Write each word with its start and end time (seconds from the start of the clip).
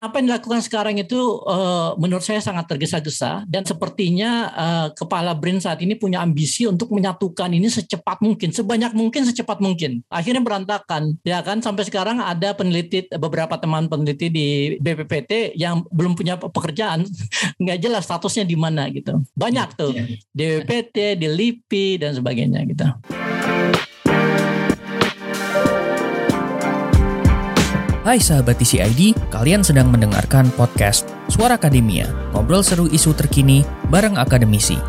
apa 0.00 0.16
yang 0.16 0.32
dilakukan 0.32 0.64
sekarang 0.64 0.96
itu 0.96 1.44
uh, 1.44 1.92
menurut 2.00 2.24
saya 2.24 2.40
sangat 2.40 2.72
tergesa-gesa 2.72 3.44
dan 3.44 3.68
sepertinya 3.68 4.48
uh, 4.48 4.88
kepala 4.96 5.36
BRIN 5.36 5.60
saat 5.60 5.84
ini 5.84 5.92
punya 5.92 6.24
ambisi 6.24 6.64
untuk 6.64 6.88
menyatukan 6.96 7.52
ini 7.52 7.68
secepat 7.68 8.24
mungkin, 8.24 8.48
sebanyak 8.48 8.96
mungkin, 8.96 9.28
secepat 9.28 9.60
mungkin. 9.60 10.00
Akhirnya 10.08 10.40
berantakan, 10.40 11.20
ya 11.20 11.44
kan? 11.44 11.60
Sampai 11.60 11.84
sekarang 11.84 12.16
ada 12.16 12.56
peneliti, 12.56 13.12
beberapa 13.12 13.60
teman 13.60 13.92
peneliti 13.92 14.32
di 14.32 14.48
BPPT 14.80 15.52
yang 15.60 15.84
belum 15.92 16.16
punya 16.16 16.40
pekerjaan, 16.40 17.04
nggak 17.60 17.78
jelas 17.84 18.08
statusnya 18.08 18.48
di 18.48 18.56
mana 18.56 18.88
gitu. 18.88 19.20
Banyak 19.36 19.68
tuh, 19.76 19.92
iya. 19.92 20.16
di 20.32 20.44
BPPT, 20.64 21.20
di 21.20 21.28
LIPI 21.28 21.86
dan 22.00 22.16
sebagainya 22.16 22.64
gitu. 22.72 22.88
Hai 28.00 28.16
sahabat 28.16 28.56
TCID, 28.56 29.12
kalian 29.28 29.60
sedang 29.60 29.92
mendengarkan 29.92 30.48
podcast 30.56 31.04
Suara 31.28 31.60
Akademia, 31.60 32.08
ngobrol 32.32 32.64
seru 32.64 32.88
isu 32.88 33.12
terkini 33.12 33.60
bareng 33.92 34.16
akademisi. 34.16 34.80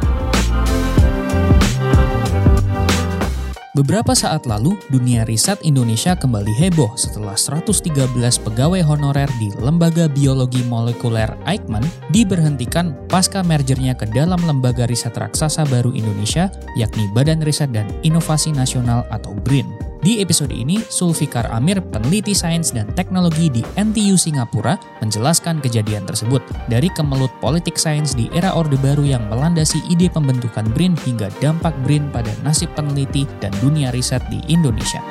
Beberapa 3.75 4.15
saat 4.15 4.47
lalu, 4.47 4.79
dunia 4.87 5.27
riset 5.27 5.59
Indonesia 5.59 6.15
kembali 6.15 6.55
heboh 6.55 6.95
setelah 6.95 7.35
113 7.35 7.83
pegawai 8.47 8.79
honorer 8.79 9.27
di 9.43 9.51
Lembaga 9.59 10.07
Biologi 10.07 10.63
Molekuler 10.71 11.35
Eichmann 11.43 11.83
diberhentikan 12.15 12.95
pasca 13.11 13.43
mergernya 13.43 13.91
ke 13.91 14.07
dalam 14.07 14.39
Lembaga 14.47 14.87
Riset 14.87 15.19
Raksasa 15.19 15.67
Baru 15.67 15.91
Indonesia, 15.91 16.47
yakni 16.79 17.11
Badan 17.11 17.43
Riset 17.43 17.75
dan 17.75 17.91
Inovasi 18.07 18.55
Nasional 18.55 19.03
atau 19.11 19.35
BRIN. 19.35 19.90
Di 20.01 20.17
episode 20.17 20.49
ini, 20.49 20.81
Sulfikar 20.89 21.45
Amir, 21.53 21.77
peneliti 21.77 22.33
sains 22.33 22.73
dan 22.73 22.89
teknologi 22.97 23.53
di 23.53 23.61
NTU 23.77 24.17
Singapura, 24.17 24.73
menjelaskan 24.97 25.61
kejadian 25.61 26.09
tersebut 26.09 26.41
dari 26.65 26.89
kemelut 26.97 27.29
politik 27.37 27.77
sains 27.77 28.17
di 28.17 28.25
era 28.33 28.49
Orde 28.57 28.81
Baru 28.81 29.05
yang 29.05 29.29
melandasi 29.29 29.77
ide 29.93 30.09
pembentukan 30.09 30.65
BRIN 30.73 30.97
hingga 31.05 31.29
dampak 31.37 31.77
BRIN 31.85 32.09
pada 32.09 32.33
nasib 32.41 32.73
peneliti 32.73 33.29
dan 33.45 33.53
dunia 33.61 33.93
riset 33.93 34.25
di 34.33 34.41
Indonesia. 34.49 35.05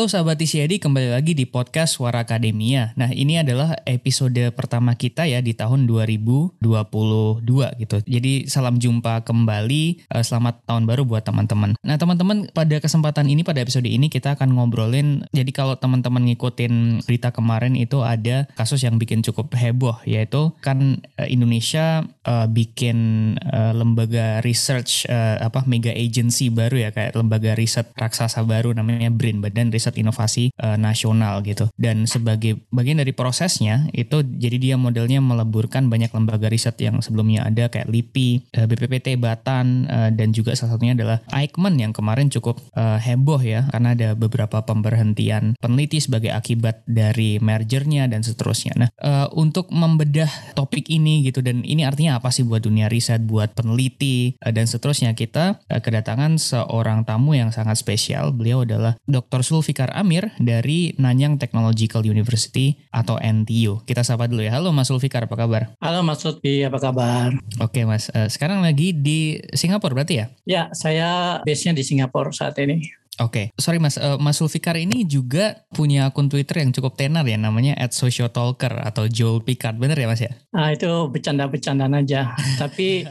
Halo 0.00 0.08
sahabat 0.08 0.40
TCID, 0.40 0.80
kembali 0.80 1.12
lagi 1.12 1.36
di 1.36 1.44
podcast 1.44 2.00
Suara 2.00 2.24
Akademia. 2.24 2.96
Nah 2.96 3.12
ini 3.12 3.36
adalah 3.36 3.76
episode 3.84 4.48
pertama 4.56 4.96
kita 4.96 5.28
ya 5.28 5.44
di 5.44 5.52
tahun 5.52 5.84
2022 5.84 6.56
gitu. 7.76 7.96
Jadi 8.08 8.48
salam 8.48 8.80
jumpa 8.80 9.20
kembali, 9.28 10.08
eh, 10.08 10.24
selamat 10.24 10.64
tahun 10.64 10.88
baru 10.88 11.04
buat 11.04 11.20
teman-teman. 11.28 11.76
Nah 11.84 12.00
teman-teman 12.00 12.48
pada 12.48 12.80
kesempatan 12.80 13.28
ini, 13.28 13.44
pada 13.44 13.60
episode 13.60 13.84
ini 13.84 14.08
kita 14.08 14.40
akan 14.40 14.56
ngobrolin, 14.56 15.28
jadi 15.36 15.52
kalau 15.52 15.76
teman-teman 15.76 16.32
ngikutin 16.32 17.04
berita 17.04 17.28
kemarin 17.28 17.76
itu 17.76 18.00
ada 18.00 18.48
kasus 18.56 18.80
yang 18.80 18.96
bikin 18.96 19.20
cukup 19.20 19.52
heboh, 19.52 20.00
yaitu 20.08 20.56
kan 20.64 21.04
eh, 21.20 21.28
Indonesia 21.28 22.08
uh, 22.24 22.48
bikin 22.48 23.36
uh, 23.36 23.76
lembaga 23.76 24.40
research, 24.40 25.04
uh, 25.12 25.44
apa 25.44 25.68
mega 25.68 25.92
agency 25.92 26.48
baru 26.48 26.88
ya, 26.88 26.90
kayak 26.96 27.12
lembaga 27.20 27.52
riset 27.52 27.92
raksasa 28.00 28.40
baru 28.48 28.72
namanya 28.72 29.12
BRIN, 29.12 29.44
Badan 29.44 29.68
riset 29.68 29.89
inovasi 29.96 30.54
uh, 30.60 30.76
nasional 30.76 31.40
gitu. 31.46 31.70
Dan 31.78 32.04
sebagai 32.04 32.62
bagian 32.70 33.00
dari 33.00 33.14
prosesnya 33.14 33.88
itu 33.94 34.22
jadi 34.22 34.56
dia 34.60 34.74
modelnya 34.76 35.18
meleburkan 35.22 35.88
banyak 35.88 36.10
lembaga 36.12 36.50
riset 36.50 36.76
yang 36.82 37.00
sebelumnya 37.00 37.46
ada 37.46 37.70
kayak 37.70 37.88
LIPI, 37.90 38.52
uh, 38.54 38.64
eh, 38.64 38.66
BPPT 38.66 39.16
Batan 39.16 39.86
uh, 39.86 40.10
dan 40.12 40.30
juga 40.34 40.54
salah 40.54 40.76
satunya 40.76 40.94
adalah 40.94 41.22
Aikman 41.32 41.78
yang 41.78 41.92
kemarin 41.94 42.28
cukup 42.28 42.60
uh, 42.74 42.98
heboh 43.00 43.40
ya 43.40 43.66
karena 43.70 43.94
ada 43.94 44.08
beberapa 44.14 44.62
pemberhentian 44.62 45.54
peneliti 45.58 46.02
sebagai 46.02 46.34
akibat 46.34 46.82
dari 46.84 47.38
mergernya 47.38 48.06
dan 48.10 48.20
seterusnya. 48.20 48.74
Nah, 48.76 48.88
uh, 49.00 49.26
untuk 49.34 49.70
membedah 49.70 50.28
topik 50.54 50.90
ini 50.90 51.24
gitu 51.26 51.40
dan 51.40 51.62
ini 51.62 51.86
artinya 51.86 52.18
apa 52.18 52.28
sih 52.34 52.42
buat 52.44 52.62
dunia 52.62 52.90
riset, 52.90 53.22
buat 53.24 53.54
peneliti 53.54 54.36
uh, 54.42 54.52
dan 54.52 54.66
seterusnya 54.66 55.14
kita 55.14 55.62
uh, 55.70 55.80
kedatangan 55.80 56.36
seorang 56.36 57.06
tamu 57.06 57.38
yang 57.38 57.54
sangat 57.54 57.78
spesial. 57.78 58.30
Beliau 58.34 58.62
adalah 58.66 58.98
Dr. 59.06 59.42
Sulfi 59.46 59.69
Fikar 59.70 59.94
Amir 59.94 60.34
dari 60.42 60.98
Nanyang 60.98 61.38
Technological 61.38 62.02
University 62.02 62.74
atau 62.90 63.22
NTU. 63.22 63.86
Kita 63.86 64.02
sapa 64.02 64.26
dulu 64.26 64.42
ya. 64.42 64.58
Halo 64.58 64.74
Mas 64.74 64.90
Ulfikar, 64.90 65.30
apa 65.30 65.38
kabar? 65.38 65.78
Halo 65.78 66.02
Mas 66.02 66.26
Lutfi, 66.26 66.66
apa 66.66 66.82
kabar? 66.82 67.38
Oke 67.62 67.86
Mas, 67.86 68.10
uh, 68.10 68.26
sekarang 68.26 68.66
lagi 68.66 68.90
di 68.90 69.38
Singapura 69.54 69.94
berarti 69.94 70.18
ya? 70.18 70.26
Ya, 70.42 70.62
saya 70.74 71.38
base-nya 71.46 71.78
di 71.78 71.86
Singapura 71.86 72.34
saat 72.34 72.58
ini. 72.58 72.82
Oke, 73.20 73.52
okay. 73.52 73.60
sorry 73.60 73.76
Mas, 73.76 74.00
uh, 74.00 74.16
Mas 74.16 74.40
Sulfikar 74.40 74.80
ini 74.80 75.04
juga 75.04 75.68
punya 75.76 76.08
akun 76.08 76.32
Twitter 76.32 76.64
yang 76.64 76.72
cukup 76.72 76.96
tenar 76.96 77.28
ya, 77.28 77.36
namanya 77.36 77.76
@sociotalker 77.92 78.80
atau 78.80 79.12
Joel 79.12 79.44
Picard, 79.44 79.76
bener 79.76 80.00
ya 80.00 80.08
Mas 80.08 80.24
ya? 80.24 80.32
Ah 80.56 80.72
itu 80.72 80.88
bercanda-bercandaan 80.88 82.00
aja. 82.00 82.32
Tapi 82.64 83.04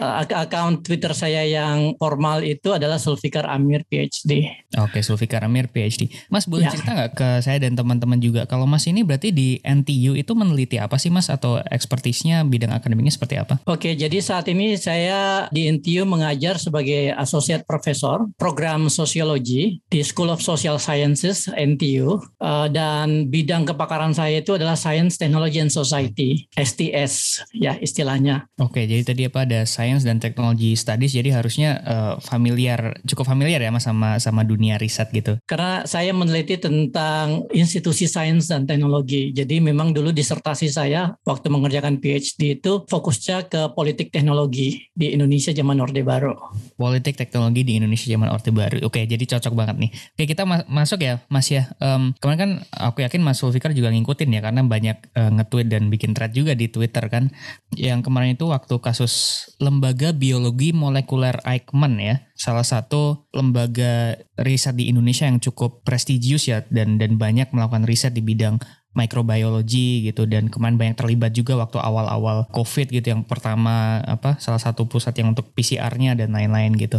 uh, 0.00 0.24
akun 0.24 0.80
Twitter 0.80 1.12
saya 1.12 1.44
yang 1.44 1.92
formal 2.00 2.40
itu 2.40 2.72
adalah 2.72 2.96
Sulfikar 2.96 3.44
Amir 3.52 3.84
PhD. 3.84 4.48
Oke, 4.80 4.96
okay, 4.96 5.02
Sulfikar 5.04 5.44
Amir 5.44 5.68
PhD. 5.68 6.08
Mas 6.32 6.48
boleh 6.48 6.64
ya. 6.64 6.72
cerita 6.72 6.96
nggak 6.96 7.12
ke 7.12 7.28
saya 7.44 7.60
dan 7.60 7.76
teman-teman 7.76 8.16
juga, 8.16 8.48
kalau 8.48 8.64
Mas 8.64 8.88
ini 8.88 9.04
berarti 9.04 9.28
di 9.28 9.60
NTU 9.60 10.16
itu 10.16 10.32
meneliti 10.32 10.80
apa 10.80 10.96
sih 10.96 11.12
Mas 11.12 11.28
atau 11.28 11.60
ekspertisnya 11.68 12.48
bidang 12.48 12.72
akademiknya 12.72 13.12
seperti 13.12 13.36
apa? 13.36 13.60
Oke, 13.68 13.92
okay, 13.92 14.00
jadi 14.00 14.24
saat 14.24 14.48
ini 14.48 14.80
saya 14.80 15.52
di 15.52 15.68
NTU 15.68 16.08
mengajar 16.08 16.56
sebagai 16.56 17.12
associate 17.12 17.68
professor 17.68 18.24
program 18.40 18.88
sosiologi 18.88 19.49
di 19.90 20.00
School 20.04 20.30
of 20.30 20.44
Social 20.44 20.78
Sciences 20.78 21.50
NTU 21.50 22.20
uh, 22.40 22.66
dan 22.70 23.28
bidang 23.28 23.66
kepakaran 23.66 24.14
saya 24.14 24.40
itu 24.40 24.54
adalah 24.54 24.78
Science, 24.78 25.18
Technology 25.18 25.58
and 25.58 25.72
Society 25.72 26.46
STS 26.54 27.44
ya 27.56 27.76
istilahnya. 27.78 28.46
Oke, 28.60 28.86
jadi 28.86 29.02
tadi 29.02 29.22
apa 29.26 29.44
ada 29.44 29.66
Science 29.66 30.06
dan 30.06 30.22
Technology 30.22 30.74
Studies 30.78 31.12
jadi 31.12 31.34
harusnya 31.34 31.70
uh, 31.82 32.14
familiar 32.22 32.96
cukup 33.04 33.26
familiar 33.28 33.60
ya 33.60 33.70
Mas 33.72 33.86
sama 33.86 34.16
sama 34.22 34.46
dunia 34.46 34.78
riset 34.78 35.10
gitu. 35.10 35.36
Karena 35.44 35.84
saya 35.84 36.14
meneliti 36.14 36.60
tentang 36.60 37.48
institusi 37.50 38.06
sains 38.06 38.46
dan 38.50 38.64
teknologi. 38.68 39.30
Jadi 39.34 39.58
memang 39.58 39.90
dulu 39.90 40.10
disertasi 40.14 40.70
saya 40.70 41.14
waktu 41.24 41.48
mengerjakan 41.50 41.98
PhD 41.98 42.60
itu 42.60 42.84
fokusnya 42.86 43.48
ke 43.48 43.60
politik 43.72 44.12
teknologi 44.12 44.90
di 44.92 45.14
Indonesia 45.14 45.50
zaman 45.54 45.78
Orde 45.80 46.02
Baru. 46.02 46.34
Politik 46.76 47.16
teknologi 47.16 47.62
di 47.66 47.78
Indonesia 47.78 48.06
zaman 48.10 48.28
Orde 48.30 48.50
Baru. 48.52 48.78
Oke, 48.86 49.04
jadi 49.06 49.24
cocok 49.40 49.56
banget 49.56 49.76
nih. 49.80 49.90
Oke 50.12 50.24
kita 50.28 50.44
ma 50.44 50.60
masuk 50.68 51.00
ya 51.00 51.24
Mas 51.32 51.48
ya. 51.48 51.72
Um, 51.80 52.12
kemarin 52.20 52.38
kan 52.38 52.50
aku 52.76 53.00
yakin 53.00 53.24
Mas 53.24 53.40
Sulfikar 53.40 53.72
juga 53.72 53.88
ngikutin 53.88 54.28
ya 54.36 54.44
karena 54.44 54.60
banyak 54.60 55.16
uh, 55.16 55.32
nge-tweet 55.40 55.72
dan 55.72 55.88
bikin 55.88 56.12
thread 56.12 56.36
juga 56.36 56.52
di 56.52 56.68
Twitter 56.68 57.08
kan. 57.08 57.32
Yang 57.72 58.04
kemarin 58.04 58.36
itu 58.36 58.44
waktu 58.44 58.76
kasus 58.84 59.46
Lembaga 59.56 60.12
Biologi 60.12 60.76
Molekuler 60.76 61.40
Eichmann 61.48 61.96
ya. 61.96 62.28
Salah 62.36 62.64
satu 62.64 63.28
lembaga 63.32 64.20
riset 64.36 64.76
di 64.76 64.92
Indonesia 64.92 65.24
yang 65.24 65.40
cukup 65.40 65.80
prestigius 65.84 66.48
ya 66.48 66.64
dan 66.68 67.00
dan 67.00 67.16
banyak 67.16 67.52
melakukan 67.52 67.84
riset 67.88 68.12
di 68.12 68.24
bidang 68.24 68.60
microbiology 68.90 70.02
gitu 70.10 70.26
dan 70.26 70.50
kemarin 70.50 70.74
banyak 70.74 70.96
terlibat 70.98 71.30
juga 71.30 71.54
waktu 71.54 71.78
awal-awal 71.78 72.50
COVID 72.50 72.90
gitu 72.90 73.14
yang 73.14 73.22
pertama 73.22 74.02
apa 74.02 74.34
salah 74.42 74.58
satu 74.58 74.90
pusat 74.90 75.14
yang 75.14 75.30
untuk 75.30 75.54
PCR-nya 75.54 76.18
dan 76.18 76.34
lain-lain 76.34 76.74
gitu 76.74 76.98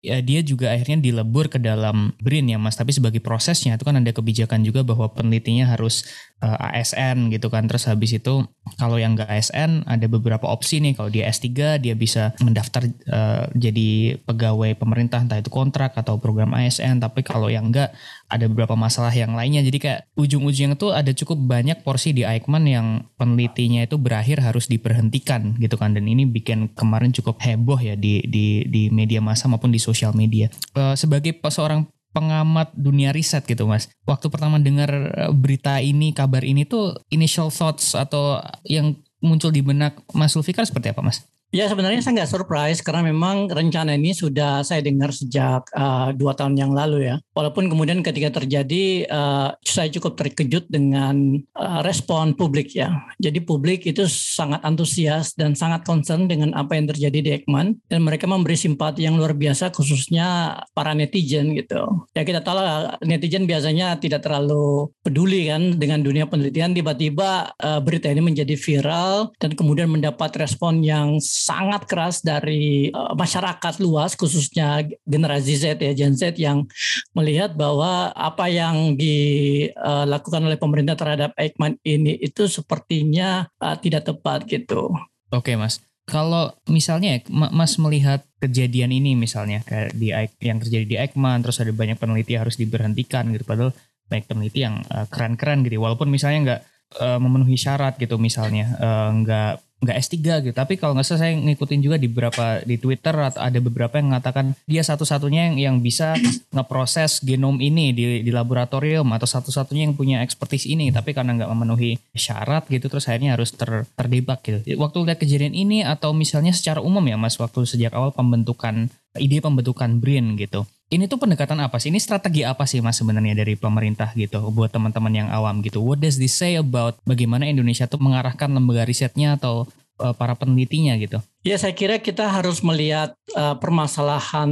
ya 0.00 0.18
dia 0.24 0.40
juga 0.40 0.72
akhirnya 0.72 1.00
dilebur 1.00 1.52
ke 1.52 1.60
dalam 1.60 2.16
BRIN 2.20 2.52
ya 2.52 2.58
Mas. 2.60 2.76
Tapi 2.76 2.92
sebagai 2.92 3.20
prosesnya 3.20 3.76
itu 3.76 3.84
kan 3.84 4.00
ada 4.00 4.10
kebijakan 4.12 4.64
juga 4.64 4.80
bahwa 4.84 5.12
penelitinya 5.12 5.68
harus 5.68 6.08
eh, 6.40 6.78
ASN 6.80 7.28
gitu 7.32 7.48
kan. 7.52 7.68
Terus 7.68 7.88
habis 7.88 8.16
itu 8.16 8.44
kalau 8.76 8.96
yang 8.96 9.16
nggak 9.16 9.28
ASN 9.28 9.84
ada 9.86 10.06
beberapa 10.08 10.48
opsi 10.48 10.80
nih. 10.80 10.96
Kalau 10.96 11.10
dia 11.12 11.28
S3 11.28 11.80
dia 11.80 11.94
bisa 11.96 12.36
mendaftar 12.40 12.86
uh, 13.10 13.44
jadi 13.56 14.20
pegawai 14.24 14.76
pemerintah 14.78 15.20
entah 15.20 15.40
itu 15.40 15.50
kontrak 15.52 15.96
atau 15.96 16.16
program 16.20 16.52
ASN. 16.54 17.02
Tapi 17.02 17.20
kalau 17.26 17.48
yang 17.50 17.68
nggak 17.68 17.90
ada 18.30 18.44
beberapa 18.46 18.78
masalah 18.78 19.10
yang 19.10 19.34
lainnya. 19.34 19.60
Jadi 19.60 19.78
kayak 19.82 20.00
ujung-ujungnya 20.14 20.78
tuh 20.78 20.94
ada 20.94 21.10
cukup 21.10 21.40
banyak 21.40 21.82
porsi 21.82 22.14
di 22.14 22.22
Aikman 22.22 22.64
yang 22.70 22.86
penelitinya 23.18 23.82
itu 23.82 23.98
berakhir 23.98 24.40
harus 24.40 24.70
diberhentikan 24.70 25.58
gitu 25.58 25.74
kan. 25.74 25.92
Dan 25.92 26.06
ini 26.06 26.24
bikin 26.24 26.72
kemarin 26.78 27.10
cukup 27.10 27.42
heboh 27.42 27.78
ya 27.82 27.98
di 27.98 28.22
di 28.24 28.64
di 28.70 28.88
media 28.88 29.18
massa 29.18 29.50
maupun 29.50 29.74
di 29.74 29.82
sosial 29.82 30.14
media. 30.14 30.46
Uh, 30.78 30.94
sebagai 30.94 31.36
seorang 31.50 31.84
pengamat 32.10 32.74
dunia 32.74 33.14
riset 33.14 33.46
gitu 33.46 33.66
mas. 33.66 33.90
Waktu 34.06 34.30
pertama 34.30 34.58
dengar 34.58 34.90
eh, 34.90 35.32
berita 35.32 35.78
ini, 35.78 36.10
kabar 36.10 36.42
ini 36.42 36.66
tuh 36.66 36.98
initial 37.10 37.50
thoughts 37.50 37.94
atau 37.94 38.42
yang 38.66 38.98
muncul 39.20 39.52
di 39.52 39.60
benak 39.60 40.00
Mas 40.16 40.32
Sulfikar 40.32 40.64
seperti 40.64 40.90
apa 40.96 41.04
mas? 41.04 41.22
Ya 41.50 41.66
sebenarnya 41.66 41.98
saya 41.98 42.22
nggak 42.22 42.30
surprise 42.30 42.78
karena 42.78 43.10
memang 43.10 43.50
rencana 43.50 43.98
ini 43.98 44.14
sudah 44.14 44.62
saya 44.62 44.86
dengar 44.86 45.10
sejak 45.10 45.66
uh, 45.74 46.14
dua 46.14 46.38
tahun 46.38 46.54
yang 46.54 46.70
lalu 46.70 47.10
ya. 47.10 47.18
Walaupun 47.34 47.66
kemudian 47.66 48.06
ketika 48.06 48.38
terjadi 48.38 49.10
uh, 49.10 49.50
saya 49.66 49.90
cukup 49.90 50.14
terkejut 50.14 50.70
dengan 50.70 51.42
uh, 51.58 51.82
respon 51.82 52.38
publik 52.38 52.78
ya. 52.78 53.02
Jadi 53.18 53.42
publik 53.42 53.82
itu 53.82 54.06
sangat 54.06 54.62
antusias 54.62 55.34
dan 55.34 55.58
sangat 55.58 55.82
concern 55.82 56.30
dengan 56.30 56.54
apa 56.54 56.78
yang 56.78 56.86
terjadi 56.86 57.18
di 57.18 57.30
Ekman 57.42 57.82
dan 57.90 58.06
mereka 58.06 58.30
memberi 58.30 58.54
simpati 58.54 59.10
yang 59.10 59.18
luar 59.18 59.34
biasa 59.34 59.74
khususnya 59.74 60.54
para 60.70 60.94
netizen 60.94 61.58
gitu. 61.58 61.82
Ya 62.14 62.22
kita 62.22 62.46
tahu 62.46 62.62
netizen 63.02 63.50
biasanya 63.50 63.98
tidak 63.98 64.22
terlalu 64.22 64.86
peduli 65.02 65.50
kan 65.50 65.82
dengan 65.82 65.98
dunia 66.06 66.30
penelitian 66.30 66.78
tiba-tiba 66.78 67.58
uh, 67.58 67.82
berita 67.82 68.06
ini 68.06 68.22
menjadi 68.22 68.54
viral 68.54 69.34
dan 69.42 69.58
kemudian 69.58 69.90
mendapat 69.90 70.30
respon 70.38 70.86
yang 70.86 71.18
sangat 71.40 71.88
keras 71.88 72.20
dari 72.20 72.92
uh, 72.92 73.16
masyarakat 73.16 73.80
luas 73.80 74.12
khususnya 74.12 74.84
generasi 75.08 75.56
Z 75.56 75.80
ya 75.80 75.96
Gen 75.96 76.12
Z 76.12 76.36
yang 76.36 76.68
melihat 77.16 77.56
bahwa 77.56 78.12
apa 78.12 78.52
yang 78.52 79.00
dilakukan 79.00 80.42
oleh 80.44 80.60
pemerintah 80.60 81.00
terhadap 81.00 81.32
Eijkman 81.40 81.80
ini 81.80 82.20
itu 82.20 82.44
sepertinya 82.44 83.48
uh, 83.56 83.76
tidak 83.80 84.12
tepat 84.12 84.44
gitu. 84.44 84.92
Oke 85.32 85.56
Mas, 85.56 85.80
kalau 86.04 86.52
misalnya 86.68 87.24
Mas 87.32 87.80
melihat 87.80 88.28
kejadian 88.36 88.92
ini 88.92 89.16
misalnya 89.16 89.64
kayak 89.64 89.96
di 89.96 90.12
yang 90.44 90.60
terjadi 90.60 90.84
di 90.84 90.96
Eijkman 91.00 91.40
terus 91.40 91.62
ada 91.64 91.72
banyak 91.72 91.96
peneliti 91.96 92.36
harus 92.36 92.60
diberhentikan 92.60 93.32
gitu 93.32 93.48
padahal 93.48 93.72
banyak 94.10 94.26
peneliti 94.26 94.66
yang 94.66 94.82
keren-keren 95.06 95.62
gitu 95.62 95.78
walaupun 95.78 96.10
misalnya 96.10 96.38
nggak 96.42 96.60
uh, 96.98 97.18
memenuhi 97.22 97.54
syarat 97.54 97.94
gitu 98.00 98.18
misalnya 98.18 98.74
uh, 98.82 99.10
nggak 99.22 99.69
nggak 99.80 99.96
S3 99.96 100.16
gitu. 100.44 100.54
Tapi 100.54 100.76
kalau 100.76 100.92
nggak 100.92 101.06
salah 101.08 101.26
saya 101.26 101.32
ngikutin 101.34 101.80
juga 101.80 101.96
di 101.96 102.06
beberapa 102.06 102.60
di 102.62 102.76
Twitter 102.76 103.16
atau 103.16 103.40
ada 103.40 103.58
beberapa 103.58 103.96
yang 103.96 104.12
mengatakan 104.12 104.52
dia 104.68 104.84
satu-satunya 104.84 105.52
yang, 105.52 105.56
yang 105.56 105.76
bisa 105.80 106.14
ngeproses 106.54 107.24
genom 107.24 107.56
ini 107.58 107.96
di, 107.96 108.04
di 108.20 108.30
laboratorium 108.30 109.08
atau 109.16 109.24
satu-satunya 109.24 109.88
yang 109.88 109.96
punya 109.96 110.20
expertise 110.20 110.68
ini. 110.68 110.92
Tapi 110.92 111.16
karena 111.16 111.34
nggak 111.40 111.50
memenuhi 111.50 111.96
syarat 112.12 112.68
gitu 112.68 112.92
terus 112.92 113.08
akhirnya 113.08 113.34
harus 113.34 113.56
ter, 113.56 113.88
terdebak 113.96 114.44
gitu. 114.44 114.76
Waktu 114.76 114.96
lihat 115.08 115.18
kejadian 115.18 115.56
ini 115.56 115.80
atau 115.82 116.12
misalnya 116.12 116.52
secara 116.52 116.84
umum 116.84 117.02
ya 117.08 117.16
Mas 117.16 117.40
waktu 117.40 117.64
sejak 117.64 117.96
awal 117.96 118.12
pembentukan 118.12 118.92
ide 119.18 119.42
pembentukan 119.42 119.98
BRIN 119.98 120.38
gitu 120.38 120.68
ini 120.90 121.06
tuh 121.06 121.22
pendekatan 121.22 121.62
apa 121.62 121.78
sih? 121.78 121.88
Ini 121.94 122.02
strategi 122.02 122.42
apa 122.42 122.66
sih 122.66 122.82
mas 122.82 122.98
sebenarnya 122.98 123.38
dari 123.38 123.54
pemerintah 123.54 124.10
gitu 124.18 124.50
buat 124.50 124.74
teman-teman 124.74 125.14
yang 125.14 125.28
awam 125.30 125.62
gitu? 125.62 125.78
What 125.78 126.02
does 126.02 126.18
this 126.18 126.34
say 126.34 126.58
about 126.58 126.98
bagaimana 127.06 127.46
Indonesia 127.46 127.86
tuh 127.86 128.02
mengarahkan 128.02 128.50
lembaga 128.50 128.82
risetnya 128.82 129.38
atau 129.38 129.70
uh, 130.02 130.12
para 130.12 130.34
penelitinya 130.34 130.98
gitu? 130.98 131.22
Ya 131.46 131.56
saya 131.56 131.72
kira 131.72 132.02
kita 132.02 132.26
harus 132.26 132.60
melihat 132.66 133.14
uh, 133.38 133.54
permasalahan 133.56 134.50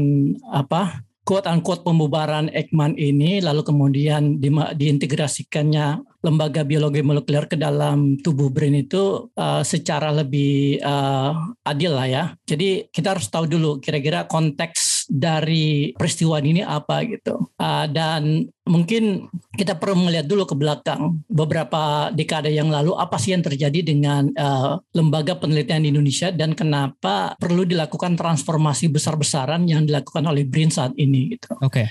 apa 0.49 1.03
quote 1.29 1.45
unquote 1.45 1.85
pembubaran 1.85 2.49
Ekman 2.55 2.97
ini 2.97 3.45
lalu 3.45 3.61
kemudian 3.61 4.41
di, 4.41 4.49
diintegrasikannya 4.49 6.01
lembaga 6.25 6.65
biologi 6.65 7.05
molekuler 7.05 7.45
ke 7.45 7.61
dalam 7.61 8.17
tubuh 8.19 8.49
BRIN 8.49 8.89
itu 8.89 9.29
uh, 9.37 9.61
secara 9.61 10.09
lebih 10.09 10.81
uh, 10.81 11.37
adil 11.69 11.93
lah 11.93 12.09
ya. 12.09 12.25
Jadi 12.49 12.89
kita 12.89 13.13
harus 13.13 13.29
tahu 13.29 13.45
dulu 13.45 13.77
kira-kira 13.79 14.25
konteks 14.25 14.88
dari 15.09 15.97
peristiwa 15.97 16.39
ini 16.39 16.61
apa 16.61 17.01
gitu. 17.09 17.49
Uh, 17.57 17.89
dan 17.89 18.45
mungkin 18.69 19.27
kita 19.57 19.81
perlu 19.81 20.07
melihat 20.07 20.29
dulu 20.29 20.45
ke 20.45 20.55
belakang 20.55 21.25
beberapa 21.27 22.13
dekade 22.13 22.53
yang 22.53 22.69
lalu 22.69 22.93
apa 22.95 23.17
sih 23.17 23.33
yang 23.33 23.41
terjadi 23.41 23.81
dengan 23.81 24.29
uh, 24.37 24.77
lembaga 24.93 25.41
penelitian 25.41 25.89
di 25.89 25.91
Indonesia 25.91 26.29
dan 26.29 26.53
kenapa 26.53 27.33
perlu 27.41 27.65
dilakukan 27.65 28.15
transformasi 28.15 28.93
besar-besaran 28.93 29.65
yang 29.65 29.89
dilakukan 29.89 30.29
oleh 30.29 30.45
BRIN 30.45 30.69
saat 30.69 30.93
ini 31.01 31.35
gitu. 31.35 31.57
Oke. 31.65 31.83
Okay. 31.83 31.87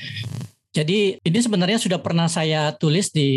Jadi 0.77 1.17
ini 1.17 1.39
sebenarnya 1.41 1.81
sudah 1.81 1.97
pernah 1.97 2.29
saya 2.29 2.69
tulis 2.77 3.09
di 3.09 3.29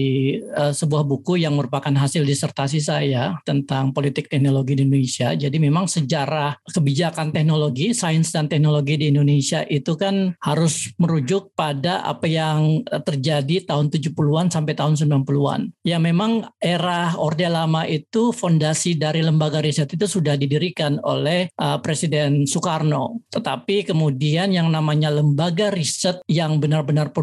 uh, 0.53 0.77
sebuah 0.77 1.09
buku 1.09 1.41
yang 1.41 1.57
merupakan 1.57 1.89
hasil 1.89 2.21
disertasi 2.21 2.85
saya 2.85 3.41
tentang 3.49 3.97
politik 3.97 4.29
teknologi 4.29 4.77
di 4.77 4.85
Indonesia. 4.85 5.33
Jadi 5.33 5.57
memang 5.57 5.89
sejarah 5.89 6.61
kebijakan 6.69 7.33
teknologi, 7.33 7.97
sains 7.97 8.29
dan 8.29 8.45
teknologi 8.45 9.01
di 9.01 9.09
Indonesia 9.09 9.65
itu 9.65 9.97
kan 9.97 10.37
harus 10.45 10.93
merujuk 11.01 11.57
pada 11.57 12.05
apa 12.05 12.29
yang 12.29 12.85
terjadi 12.85 13.65
tahun 13.65 13.89
70-an 13.89 14.53
sampai 14.53 14.77
tahun 14.77 15.01
90-an. 15.01 15.73
Ya 15.81 15.97
memang 15.97 16.45
era 16.61 17.17
Orde 17.17 17.49
Lama 17.49 17.89
itu 17.89 18.37
fondasi 18.37 19.01
dari 19.01 19.25
lembaga 19.25 19.65
riset 19.65 19.89
itu 19.89 20.05
sudah 20.05 20.37
didirikan 20.37 21.01
oleh 21.01 21.49
uh, 21.57 21.81
Presiden 21.81 22.45
Soekarno. 22.45 23.25
Tetapi 23.33 23.89
kemudian 23.89 24.53
yang 24.53 24.69
namanya 24.69 25.09
lembaga 25.09 25.73
riset 25.73 26.21
yang 26.29 26.61
benar-benar 26.61 27.17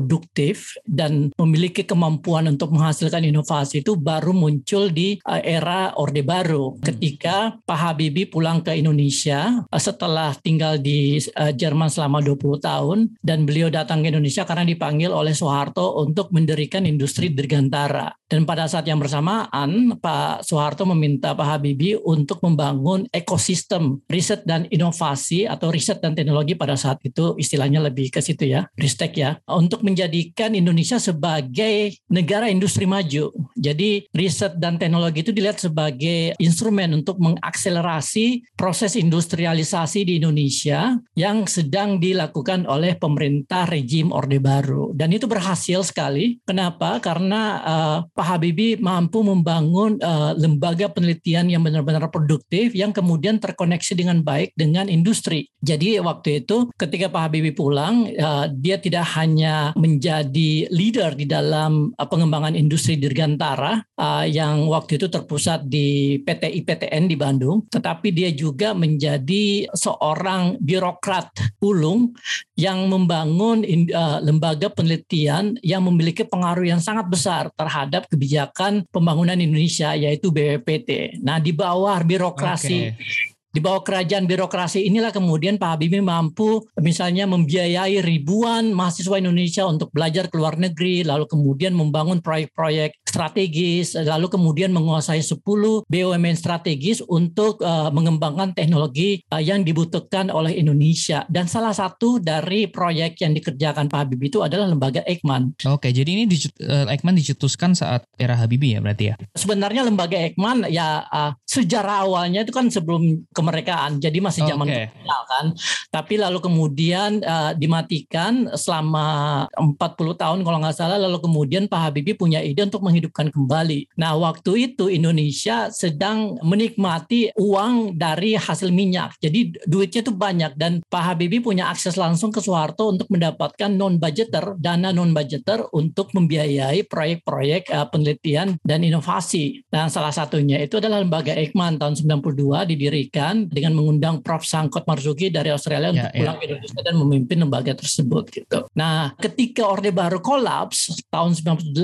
dan 0.88 1.30
memiliki 1.36 1.84
kemampuan 1.84 2.48
untuk 2.48 2.72
menghasilkan 2.72 3.28
inovasi 3.28 3.84
itu 3.84 4.00
baru 4.00 4.32
muncul 4.32 4.88
di 4.90 5.20
uh, 5.28 5.42
era 5.44 5.92
Orde 6.00 6.24
Baru 6.24 6.80
ketika 6.80 7.60
Pak 7.68 7.80
Habibie 7.80 8.32
pulang 8.32 8.64
ke 8.64 8.74
Indonesia 8.74 9.68
uh, 9.68 9.82
setelah 9.82 10.34
tinggal 10.40 10.80
di 10.80 11.20
uh, 11.36 11.52
Jerman 11.52 11.92
selama 11.92 12.24
20 12.24 12.64
tahun 12.64 12.98
dan 13.20 13.44
beliau 13.44 13.68
datang 13.68 14.02
ke 14.02 14.10
Indonesia 14.10 14.48
karena 14.48 14.64
dipanggil 14.64 15.12
oleh 15.12 15.36
Soeharto 15.36 16.00
untuk 16.02 16.32
mendirikan 16.32 16.88
industri 16.88 17.30
dirgantara. 17.30 18.12
Dan 18.28 18.44
pada 18.44 18.68
saat 18.68 18.84
yang 18.84 19.00
bersamaan 19.00 19.96
Pak 20.04 20.44
Soeharto 20.44 20.84
meminta 20.84 21.32
Pak 21.32 21.48
Habibie 21.48 21.96
untuk 21.96 22.44
membangun 22.44 23.08
ekosistem 23.16 24.04
riset 24.12 24.44
dan 24.44 24.68
inovasi 24.68 25.48
atau 25.48 25.72
riset 25.72 26.04
dan 26.04 26.12
teknologi 26.12 26.54
pada 26.60 26.76
saat 26.76 27.00
itu 27.08 27.40
istilahnya 27.40 27.80
lebih 27.80 28.12
ke 28.12 28.20
situ 28.20 28.52
ya, 28.52 28.68
Ristek 28.76 29.16
ya, 29.16 29.40
untuk 29.48 29.82
menjadikan 29.98 30.54
Indonesia 30.54 31.02
sebagai 31.02 31.98
negara 32.06 32.54
industri 32.54 32.86
maju. 32.86 33.34
Jadi 33.58 34.06
riset 34.14 34.62
dan 34.62 34.78
teknologi 34.78 35.26
itu 35.26 35.34
dilihat 35.34 35.58
sebagai 35.58 36.38
instrumen 36.38 36.94
untuk 36.94 37.18
mengakselerasi 37.18 38.46
proses 38.54 38.94
industrialisasi 38.94 40.06
di 40.06 40.22
Indonesia 40.22 41.02
yang 41.18 41.50
sedang 41.50 41.98
dilakukan 41.98 42.70
oleh 42.70 42.94
pemerintah 42.94 43.66
rejim 43.66 44.14
Orde 44.14 44.38
Baru. 44.38 44.94
Dan 44.94 45.18
itu 45.18 45.26
berhasil 45.26 45.82
sekali. 45.82 46.38
Kenapa? 46.46 47.02
Karena 47.02 47.42
uh, 47.66 47.98
Pak 48.14 48.38
Habibie 48.38 48.78
mampu 48.78 49.26
membangun 49.26 49.98
uh, 49.98 50.38
lembaga 50.38 50.94
penelitian 50.94 51.50
yang 51.50 51.66
benar-benar 51.66 52.06
produktif 52.14 52.78
yang 52.78 52.94
kemudian 52.94 53.42
terkoneksi 53.42 53.98
dengan 53.98 54.22
baik 54.22 54.54
dengan 54.54 54.86
industri. 54.94 55.50
Jadi 55.66 55.98
waktu 55.98 56.46
itu 56.46 56.70
ketika 56.78 57.10
Pak 57.10 57.34
Habibie 57.34 57.58
pulang, 57.58 58.06
uh, 58.14 58.46
dia 58.54 58.78
tidak 58.78 59.10
hanya 59.18 59.74
menjadi 59.78 60.68
leader 60.74 61.14
di 61.14 61.30
dalam 61.30 61.94
uh, 61.94 62.08
pengembangan 62.10 62.58
industri 62.58 62.98
dirgantara 62.98 63.80
uh, 63.96 64.26
yang 64.26 64.68
waktu 64.68 65.00
itu 65.00 65.08
terpusat 65.08 65.70
di 65.70 66.20
PT 66.26 66.66
IPTN 66.66 67.08
di 67.08 67.16
Bandung, 67.16 67.64
tetapi 67.70 68.12
dia 68.12 68.34
juga 68.34 68.74
menjadi 68.74 69.70
seorang 69.72 70.58
birokrat 70.60 71.30
ulung 71.62 72.12
yang 72.58 72.90
membangun 72.90 73.62
uh, 73.94 74.20
lembaga 74.20 74.68
penelitian 74.74 75.56
yang 75.62 75.86
memiliki 75.86 76.26
pengaruh 76.26 76.66
yang 76.66 76.82
sangat 76.82 77.08
besar 77.08 77.54
terhadap 77.54 78.10
kebijakan 78.10 78.84
pembangunan 78.90 79.38
Indonesia 79.38 79.94
yaitu 79.94 80.34
BPPT. 80.34 81.22
Nah, 81.22 81.38
di 81.38 81.54
bawah 81.54 82.02
birokrasi 82.02 82.80
okay 82.92 83.37
di 83.48 83.64
bawah 83.64 83.82
kerajaan 83.82 84.28
birokrasi 84.28 84.86
inilah 84.86 85.10
kemudian 85.10 85.56
Pak 85.56 85.80
Habibie 85.80 86.04
mampu 86.04 86.62
misalnya 86.84 87.26
membiayai 87.26 88.04
ribuan 88.04 88.76
mahasiswa 88.76 89.18
Indonesia 89.18 89.64
untuk 89.66 89.90
belajar 89.96 90.28
ke 90.28 90.36
luar 90.36 90.60
negeri, 90.60 91.02
lalu 91.08 91.26
kemudian 91.26 91.74
membangun 91.74 92.20
proyek-proyek 92.20 93.07
strategis, 93.08 93.96
lalu 93.96 94.28
kemudian 94.28 94.76
menguasai 94.76 95.24
10 95.24 95.40
BUMN 95.88 96.36
strategis 96.36 97.00
untuk 97.08 97.64
uh, 97.64 97.88
mengembangkan 97.90 98.52
teknologi 98.52 99.24
uh, 99.32 99.40
yang 99.40 99.64
dibutuhkan 99.64 100.28
oleh 100.28 100.60
Indonesia. 100.60 101.24
Dan 101.32 101.48
salah 101.48 101.72
satu 101.72 102.20
dari 102.20 102.68
proyek 102.68 103.24
yang 103.24 103.32
dikerjakan 103.32 103.88
Pak 103.88 103.98
Habibie 104.04 104.28
itu 104.28 104.44
adalah 104.44 104.68
lembaga 104.68 105.02
Eijkman. 105.08 105.56
Oke, 105.72 105.96
jadi 105.96 106.10
ini 106.12 106.24
di, 106.28 106.38
uh, 106.68 106.92
Eijkman 106.92 107.16
dicetuskan 107.16 107.72
saat 107.72 108.04
era 108.20 108.36
Habibie 108.36 108.76
ya 108.76 108.84
berarti 108.84 109.14
ya? 109.14 109.16
Sebenarnya 109.34 109.88
lembaga 109.88 110.20
Eijkman 110.20 110.68
ya 110.68 111.08
uh, 111.08 111.32
sejarah 111.48 112.04
awalnya 112.04 112.44
itu 112.44 112.52
kan 112.52 112.68
sebelum 112.68 113.24
kemerdekaan, 113.32 114.04
jadi 114.04 114.20
masih 114.20 114.44
zaman 114.44 114.68
okay. 114.68 114.92
kolonial 114.92 115.22
kan. 115.32 115.46
Tapi 115.88 116.14
lalu 116.20 116.40
kemudian 116.44 117.24
uh, 117.24 117.56
dimatikan 117.56 118.52
selama 118.54 119.48
40 119.56 119.80
tahun 120.22 120.40
kalau 120.44 120.58
nggak 120.60 120.76
salah, 120.76 121.00
lalu 121.00 121.24
kemudian 121.24 121.72
Pak 121.72 121.80
Habibie 121.80 122.18
punya 122.18 122.44
ide 122.44 122.68
untuk 122.68 122.84
menghidupkan 122.98 123.30
kembali. 123.30 123.94
Nah, 124.02 124.18
waktu 124.18 124.74
itu 124.74 124.90
Indonesia 124.90 125.70
sedang 125.70 126.42
menikmati 126.42 127.30
uang 127.38 127.94
dari 127.94 128.34
hasil 128.34 128.74
minyak. 128.74 129.14
Jadi 129.22 129.54
duitnya 129.70 130.02
itu 130.02 130.14
banyak 130.18 130.58
dan 130.58 130.82
Pak 130.90 131.14
Habibie 131.14 131.46
punya 131.46 131.70
akses 131.70 131.94
langsung 131.94 132.34
ke 132.34 132.42
Soeharto 132.42 132.90
untuk 132.90 133.06
mendapatkan 133.14 133.70
non 133.70 134.02
budgeter, 134.02 134.58
dana 134.58 134.90
non 134.90 135.14
budgeter 135.14 135.70
untuk 135.78 136.10
membiayai 136.18 136.90
proyek-proyek 136.90 137.70
uh, 137.70 137.86
penelitian 137.94 138.58
dan 138.66 138.82
inovasi. 138.82 139.62
Dan 139.70 139.94
salah 139.94 140.12
satunya 140.12 140.58
itu 140.58 140.82
adalah 140.82 141.06
lembaga 141.06 141.38
Eijkman 141.38 141.78
tahun 141.78 141.94
92 142.02 142.74
didirikan 142.74 143.46
dengan 143.46 143.78
mengundang 143.78 144.26
Prof. 144.26 144.48
Sangkot 144.48 144.88
Marzuki 144.88 145.28
dari 145.28 145.52
Australia 145.52 145.92
untuk 145.92 146.08
yeah. 146.08 146.24
pulang 146.24 146.38
ke 146.40 146.44
Indonesia 146.48 146.80
dan 146.80 146.96
memimpin 146.96 147.38
lembaga 147.44 147.76
tersebut 147.76 148.24
gitu. 148.32 148.64
Nah, 148.80 149.12
ketika 149.20 149.68
Orde 149.68 149.92
Baru 149.92 150.24
kolaps 150.24 151.04
tahun 151.12 151.36
98, 151.36 151.76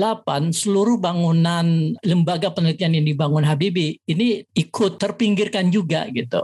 seluruh 0.56 0.96
bangunan 1.04 1.92
lembaga 2.00 2.48
penelitian 2.48 2.96
yang 2.96 3.04
dibangun 3.04 3.44
Habibie 3.44 4.00
ini 4.08 4.40
ikut 4.56 4.96
terpinggirkan 4.96 5.68
juga 5.68 6.08
gitu 6.08 6.40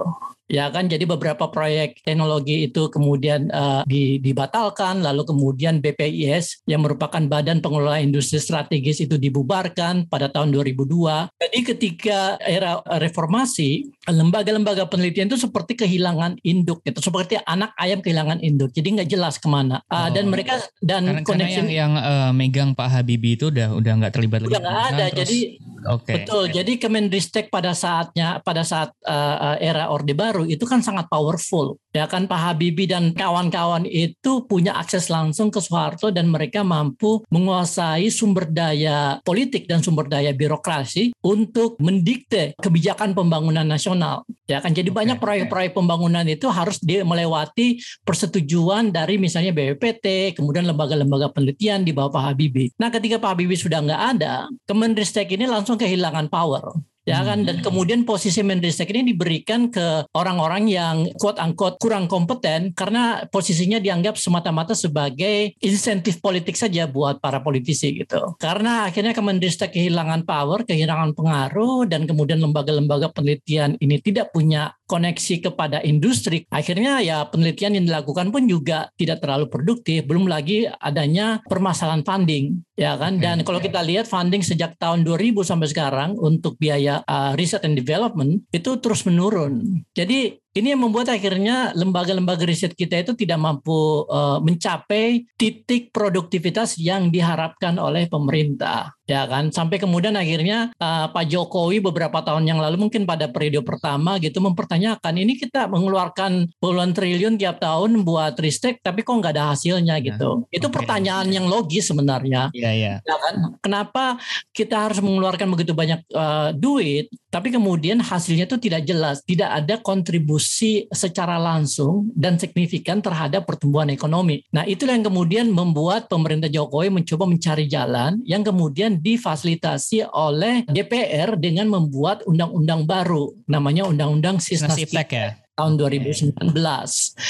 ya 0.50 0.66
kan 0.74 0.90
jadi 0.90 1.06
beberapa 1.06 1.46
proyek 1.46 2.02
teknologi 2.02 2.66
itu 2.66 2.90
kemudian 2.90 3.46
uh, 3.54 3.86
dibatalkan 3.86 4.98
lalu 5.00 5.22
kemudian 5.22 5.78
BPIS 5.78 6.66
yang 6.66 6.82
merupakan 6.82 7.22
Badan 7.22 7.62
Pengelola 7.62 8.02
Industri 8.02 8.42
Strategis 8.42 8.98
itu 8.98 9.14
dibubarkan 9.14 10.10
pada 10.10 10.26
tahun 10.26 10.50
2002 10.50 11.38
jadi 11.38 11.58
ketika 11.62 12.18
era 12.42 12.82
reformasi 12.98 13.86
lembaga-lembaga 14.10 14.90
penelitian 14.90 15.30
itu 15.30 15.38
seperti 15.38 15.78
kehilangan 15.78 16.42
induk 16.42 16.82
gitu 16.82 16.98
seperti 16.98 17.38
anak 17.46 17.70
ayam 17.78 18.02
kehilangan 18.02 18.42
induk 18.42 18.74
jadi 18.74 19.00
nggak 19.00 19.10
jelas 19.14 19.38
ke 19.38 19.46
mana 19.46 19.78
uh, 19.86 19.94
oh. 19.94 20.08
dan 20.10 20.26
mereka 20.26 20.58
dan 20.82 21.06
karena, 21.06 21.22
connection 21.22 21.70
karena 21.70 21.78
yang, 21.78 21.94
yang 21.94 22.02
uh, 22.02 22.30
megang 22.34 22.74
Pak 22.74 22.90
Habibie 22.90 23.38
itu 23.38 23.54
udah 23.54 23.78
udah 23.78 23.92
nggak 24.02 24.12
terlibat 24.18 24.42
lagi 24.42 24.50
udah 24.50 24.60
nggak 24.60 24.80
ada 24.90 25.04
nah, 25.06 25.08
jadi 25.14 25.38
Okay. 25.80 26.24
Betul. 26.24 26.52
Jadi 26.52 26.76
Kemendristek 26.76 27.48
pada 27.48 27.72
saatnya 27.72 28.38
pada 28.44 28.60
saat 28.60 28.92
uh, 29.04 29.56
era 29.56 29.88
Orde 29.88 30.12
Baru 30.12 30.44
itu 30.44 30.62
kan 30.68 30.84
sangat 30.84 31.08
powerful. 31.08 31.80
Ya 31.90 32.06
kan 32.06 32.30
Pak 32.30 32.38
Habibie 32.38 32.86
dan 32.86 33.10
kawan-kawan 33.10 33.82
itu 33.82 34.46
punya 34.46 34.78
akses 34.78 35.10
langsung 35.10 35.50
ke 35.50 35.58
Soeharto 35.58 36.14
dan 36.14 36.30
mereka 36.30 36.62
mampu 36.62 37.26
menguasai 37.34 38.06
sumber 38.14 38.46
daya 38.46 39.18
politik 39.26 39.66
dan 39.66 39.82
sumber 39.82 40.06
daya 40.06 40.30
birokrasi 40.30 41.10
untuk 41.26 41.74
mendikte 41.82 42.54
kebijakan 42.62 43.10
pembangunan 43.10 43.66
nasional. 43.66 44.22
Ya 44.46 44.62
kan 44.62 44.70
jadi 44.70 44.86
okay. 44.90 44.98
banyak 45.02 45.18
proyek-proyek 45.18 45.74
pembangunan 45.74 46.22
itu 46.30 46.46
harus 46.46 46.78
dia 46.78 47.02
melewati 47.02 47.82
persetujuan 48.06 48.94
dari 48.94 49.18
misalnya 49.18 49.50
BPPT, 49.50 50.38
kemudian 50.38 50.70
lembaga-lembaga 50.70 51.34
penelitian 51.34 51.82
di 51.82 51.90
bawah 51.90 52.14
Pak 52.14 52.22
Habibie. 52.34 52.70
Nah, 52.78 52.90
ketika 52.94 53.18
Pak 53.18 53.34
Habibie 53.34 53.58
sudah 53.58 53.82
nggak 53.82 54.02
ada, 54.18 54.46
Kemendristek 54.70 55.34
ini 55.34 55.50
langsung 55.50 55.74
kehilangan 55.74 56.30
power 56.30 56.62
ya 57.10 57.20
kan 57.26 57.42
dan 57.42 57.60
hmm. 57.60 57.64
kemudian 57.66 58.00
posisi 58.06 58.40
Menristek 58.40 58.94
ini 58.94 59.12
diberikan 59.12 59.68
ke 59.68 60.06
orang-orang 60.14 60.70
yang 60.70 60.96
quote 61.18 61.42
unquote 61.42 61.76
kurang 61.82 62.06
kompeten 62.06 62.70
karena 62.72 63.26
posisinya 63.28 63.82
dianggap 63.82 64.14
semata-mata 64.16 64.72
sebagai 64.72 65.54
insentif 65.60 66.22
politik 66.22 66.54
saja 66.54 66.86
buat 66.86 67.18
para 67.18 67.42
politisi 67.42 67.92
gitu 67.94 68.38
karena 68.38 68.88
akhirnya 68.88 69.12
Kemendristek 69.12 69.74
kehilangan 69.74 70.24
power 70.24 70.62
kehilangan 70.64 71.12
pengaruh 71.12 71.84
dan 71.90 72.06
kemudian 72.06 72.38
lembaga-lembaga 72.40 73.10
penelitian 73.10 73.74
ini 73.82 73.98
tidak 74.00 74.30
punya 74.30 74.72
koneksi 74.90 75.46
kepada 75.46 75.78
industri. 75.86 76.42
Akhirnya 76.50 76.98
ya 76.98 77.22
penelitian 77.30 77.78
yang 77.78 77.86
dilakukan 77.86 78.34
pun 78.34 78.50
juga 78.50 78.90
tidak 78.98 79.22
terlalu 79.22 79.46
produktif. 79.46 80.02
Belum 80.02 80.26
lagi 80.26 80.66
adanya 80.66 81.38
permasalahan 81.46 82.02
funding 82.02 82.66
ya 82.74 82.98
kan? 82.98 83.22
Dan 83.22 83.46
kalau 83.46 83.62
kita 83.62 83.84
lihat 83.84 84.10
funding 84.10 84.42
sejak 84.42 84.74
tahun 84.80 85.06
2000 85.06 85.46
sampai 85.46 85.68
sekarang 85.68 86.10
untuk 86.18 86.56
biaya 86.56 87.04
uh, 87.04 87.36
research 87.38 87.62
and 87.62 87.78
development 87.78 88.42
itu 88.50 88.80
terus 88.82 89.06
menurun. 89.06 89.84
Jadi 89.92 90.40
ini 90.50 90.74
yang 90.74 90.82
membuat 90.82 91.14
akhirnya 91.14 91.70
lembaga-lembaga 91.78 92.42
riset 92.42 92.74
kita 92.74 93.06
itu 93.06 93.14
tidak 93.14 93.38
mampu 93.38 94.02
uh, 94.10 94.42
mencapai 94.42 95.22
titik 95.38 95.94
produktivitas 95.94 96.74
yang 96.74 97.14
diharapkan 97.14 97.78
oleh 97.78 98.10
pemerintah. 98.10 98.90
Ya 99.06 99.26
kan? 99.26 99.54
Sampai 99.54 99.78
kemudian 99.78 100.14
akhirnya 100.14 100.74
uh, 100.78 101.10
Pak 101.10 101.26
Jokowi 101.30 101.82
beberapa 101.82 102.22
tahun 102.22 102.46
yang 102.46 102.58
lalu 102.58 102.82
mungkin 102.82 103.06
pada 103.06 103.30
periode 103.30 103.62
pertama 103.62 104.18
gitu 104.22 104.42
mempertanyakan 104.42 105.14
ini 105.18 105.38
kita 105.38 105.66
mengeluarkan 105.70 106.50
puluhan 106.58 106.94
triliun 106.94 107.38
tiap 107.38 107.62
tahun 107.62 108.02
buat 108.06 108.38
ristek 108.38 108.82
tapi 108.82 109.06
kok 109.06 109.14
nggak 109.18 109.34
ada 109.38 109.54
hasilnya? 109.54 109.98
Nah, 109.98 110.02
gitu. 110.02 110.30
Nah, 110.46 110.50
itu 110.50 110.66
okay. 110.66 110.76
pertanyaan 110.82 111.30
yang 111.30 111.46
logis 111.46 111.90
sebenarnya. 111.90 112.50
Ya, 112.54 112.70
ya. 112.74 112.94
ya 113.02 113.16
kan? 113.18 113.34
Kenapa 113.62 114.18
kita 114.50 114.90
harus 114.90 114.98
mengeluarkan 114.98 115.46
begitu 115.54 115.74
banyak 115.74 116.02
uh, 116.10 116.50
duit 116.54 117.10
tapi 117.30 117.54
kemudian 117.54 118.02
hasilnya 118.02 118.50
itu 118.50 118.58
tidak 118.58 118.82
jelas 118.84 119.22
tidak 119.24 119.50
ada 119.54 119.78
kontribusi 119.78 120.90
secara 120.90 121.38
langsung 121.38 122.10
dan 122.18 122.36
signifikan 122.36 122.98
terhadap 122.98 123.46
pertumbuhan 123.46 123.88
ekonomi. 123.88 124.42
Nah, 124.50 124.66
itulah 124.66 124.98
yang 124.98 125.06
kemudian 125.06 125.46
membuat 125.48 126.10
pemerintah 126.10 126.50
Jokowi 126.50 126.90
mencoba 126.90 127.24
mencari 127.30 127.70
jalan 127.70 128.18
yang 128.26 128.42
kemudian 128.42 128.98
difasilitasi 128.98 130.10
oleh 130.10 130.66
DPR 130.66 131.38
dengan 131.38 131.70
membuat 131.70 132.26
undang-undang 132.26 132.84
baru 132.84 133.32
namanya 133.46 133.86
Undang-Undang 133.86 134.42
Sisnas 134.42 134.74
ya 134.74 135.38
tahun 135.60 135.76
2019 135.76 136.56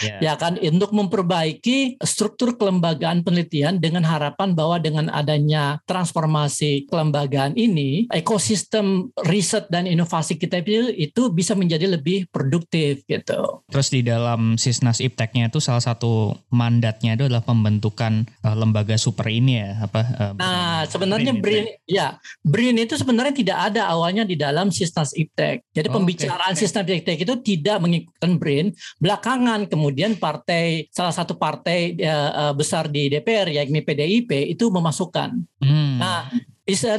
yeah. 0.07 0.21
ya 0.23 0.33
kan 0.39 0.55
untuk 0.63 0.95
memperbaiki 0.95 1.99
struktur 1.99 2.55
kelembagaan 2.55 3.27
penelitian 3.27 3.83
dengan 3.83 4.07
harapan 4.07 4.55
bahwa 4.55 4.79
dengan 4.79 5.11
adanya 5.11 5.83
transformasi 5.91 6.87
kelembagaan 6.87 7.59
ini 7.59 8.07
ekosistem 8.15 9.11
riset 9.27 9.67
dan 9.67 9.91
inovasi 9.91 10.39
kita 10.39 10.63
itu 10.95 11.33
bisa 11.33 11.57
menjadi 11.57 11.89
lebih 11.89 12.29
produktif 12.29 13.03
gitu. 13.09 13.65
Terus 13.67 13.89
di 13.89 14.05
dalam 14.05 14.61
Sisnas 14.61 15.01
Ipteknya 15.01 15.49
itu 15.49 15.59
salah 15.59 15.81
satu 15.81 16.37
mandatnya 16.53 17.17
itu 17.17 17.27
adalah 17.27 17.43
pembentukan 17.43 18.29
uh, 18.45 18.55
lembaga 18.55 18.95
super 19.01 19.27
ini 19.27 19.65
ya 19.65 19.89
apa 19.89 20.01
uh, 20.21 20.33
Nah, 20.37 20.85
sebenarnya 20.87 21.33
BRIN, 21.33 21.65
BRIN 21.65 21.67
ya 21.89 22.21
BRIN 22.45 22.77
itu 22.77 22.95
sebenarnya 23.01 23.35
tidak 23.35 23.59
ada 23.73 23.89
awalnya 23.89 24.23
di 24.29 24.37
dalam 24.37 24.69
Sisnas 24.69 25.17
Iptek. 25.17 25.65
Jadi 25.73 25.89
oh, 25.89 25.95
pembicaraan 25.97 26.53
okay. 26.55 26.61
Sisnas 26.61 26.85
Iptek 26.85 27.25
itu 27.25 27.35
tidak 27.41 27.77
mengikuti 27.81 28.20
Captain 28.21 28.37
Brain 28.37 28.69
belakangan 29.01 29.65
kemudian 29.65 30.21
partai 30.21 30.93
salah 30.93 31.17
satu 31.17 31.41
partai 31.41 31.97
uh, 32.05 32.53
besar 32.53 32.93
di 32.93 33.09
DPR 33.09 33.49
yakni 33.49 33.81
PDIP 33.81 34.53
itu 34.53 34.69
memasukkan. 34.69 35.41
Hmm. 35.65 35.97
Nah, 35.97 36.29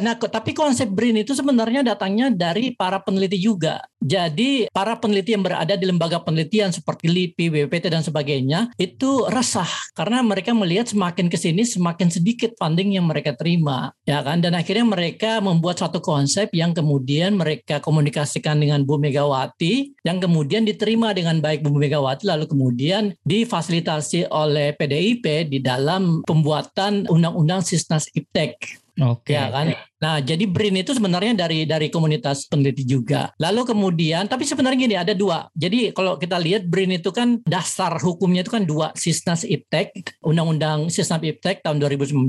Nah, 0.01 0.19
tapi 0.19 0.51
konsep 0.51 0.91
BRIN 0.91 1.23
itu 1.23 1.31
sebenarnya 1.31 1.85
datangnya 1.85 2.27
dari 2.27 2.75
para 2.75 2.99
peneliti 2.99 3.39
juga. 3.39 3.79
Jadi 4.01 4.65
para 4.73 4.97
peneliti 4.97 5.37
yang 5.37 5.45
berada 5.45 5.77
di 5.77 5.85
lembaga 5.85 6.17
penelitian 6.17 6.73
seperti 6.73 7.05
LIPI, 7.05 7.53
BPPT 7.53 7.93
dan 7.93 8.01
sebagainya 8.01 8.73
itu 8.81 9.29
resah 9.29 9.69
karena 9.93 10.25
mereka 10.25 10.57
melihat 10.57 10.89
semakin 10.89 11.29
ke 11.29 11.37
sini 11.37 11.61
semakin 11.61 12.09
sedikit 12.09 12.57
funding 12.57 12.97
yang 12.97 13.05
mereka 13.05 13.37
terima, 13.37 13.93
ya 14.09 14.25
kan? 14.25 14.41
Dan 14.41 14.57
akhirnya 14.57 14.89
mereka 14.89 15.37
membuat 15.37 15.77
satu 15.79 16.01
konsep 16.01 16.49
yang 16.49 16.73
kemudian 16.73 17.37
mereka 17.37 17.77
komunikasikan 17.77 18.57
dengan 18.57 18.81
Bu 18.81 18.97
Megawati, 18.97 19.93
yang 20.01 20.17
kemudian 20.17 20.65
diterima 20.65 21.13
dengan 21.13 21.37
baik 21.37 21.61
Bu 21.61 21.69
Megawati, 21.69 22.25
lalu 22.25 22.49
kemudian 22.49 23.13
difasilitasi 23.21 24.33
oleh 24.33 24.73
PDIP 24.73 25.45
di 25.45 25.61
dalam 25.61 26.25
pembuatan 26.25 27.05
Undang-Undang 27.05 27.61
Sisnas 27.61 28.09
Iptek. 28.17 28.80
Oke. 28.99 29.31
Okay. 29.31 29.39
Ya 29.39 29.47
kan. 29.47 29.65
Nah, 30.01 30.17
jadi 30.19 30.43
BRIN 30.49 30.81
itu 30.81 30.91
sebenarnya 30.91 31.37
dari 31.37 31.63
dari 31.63 31.87
komunitas 31.87 32.49
peneliti 32.49 32.83
juga. 32.83 33.31
Lalu 33.39 33.71
kemudian, 33.71 34.27
tapi 34.27 34.43
sebenarnya 34.43 34.77
gini 34.77 34.95
ada 34.97 35.13
dua. 35.15 35.47
Jadi 35.55 35.95
kalau 35.95 36.19
kita 36.19 36.35
lihat 36.41 36.67
BRIN 36.67 36.99
itu 36.99 37.13
kan 37.15 37.39
dasar 37.47 37.95
hukumnya 38.01 38.43
itu 38.43 38.51
kan 38.51 38.67
dua, 38.67 38.91
Sisnas 38.97 39.47
Iptek, 39.47 40.19
Undang-Undang 40.25 40.91
Sisnas 40.91 41.21
Iptek 41.23 41.63
tahun 41.63 41.79
2019. 41.79 42.27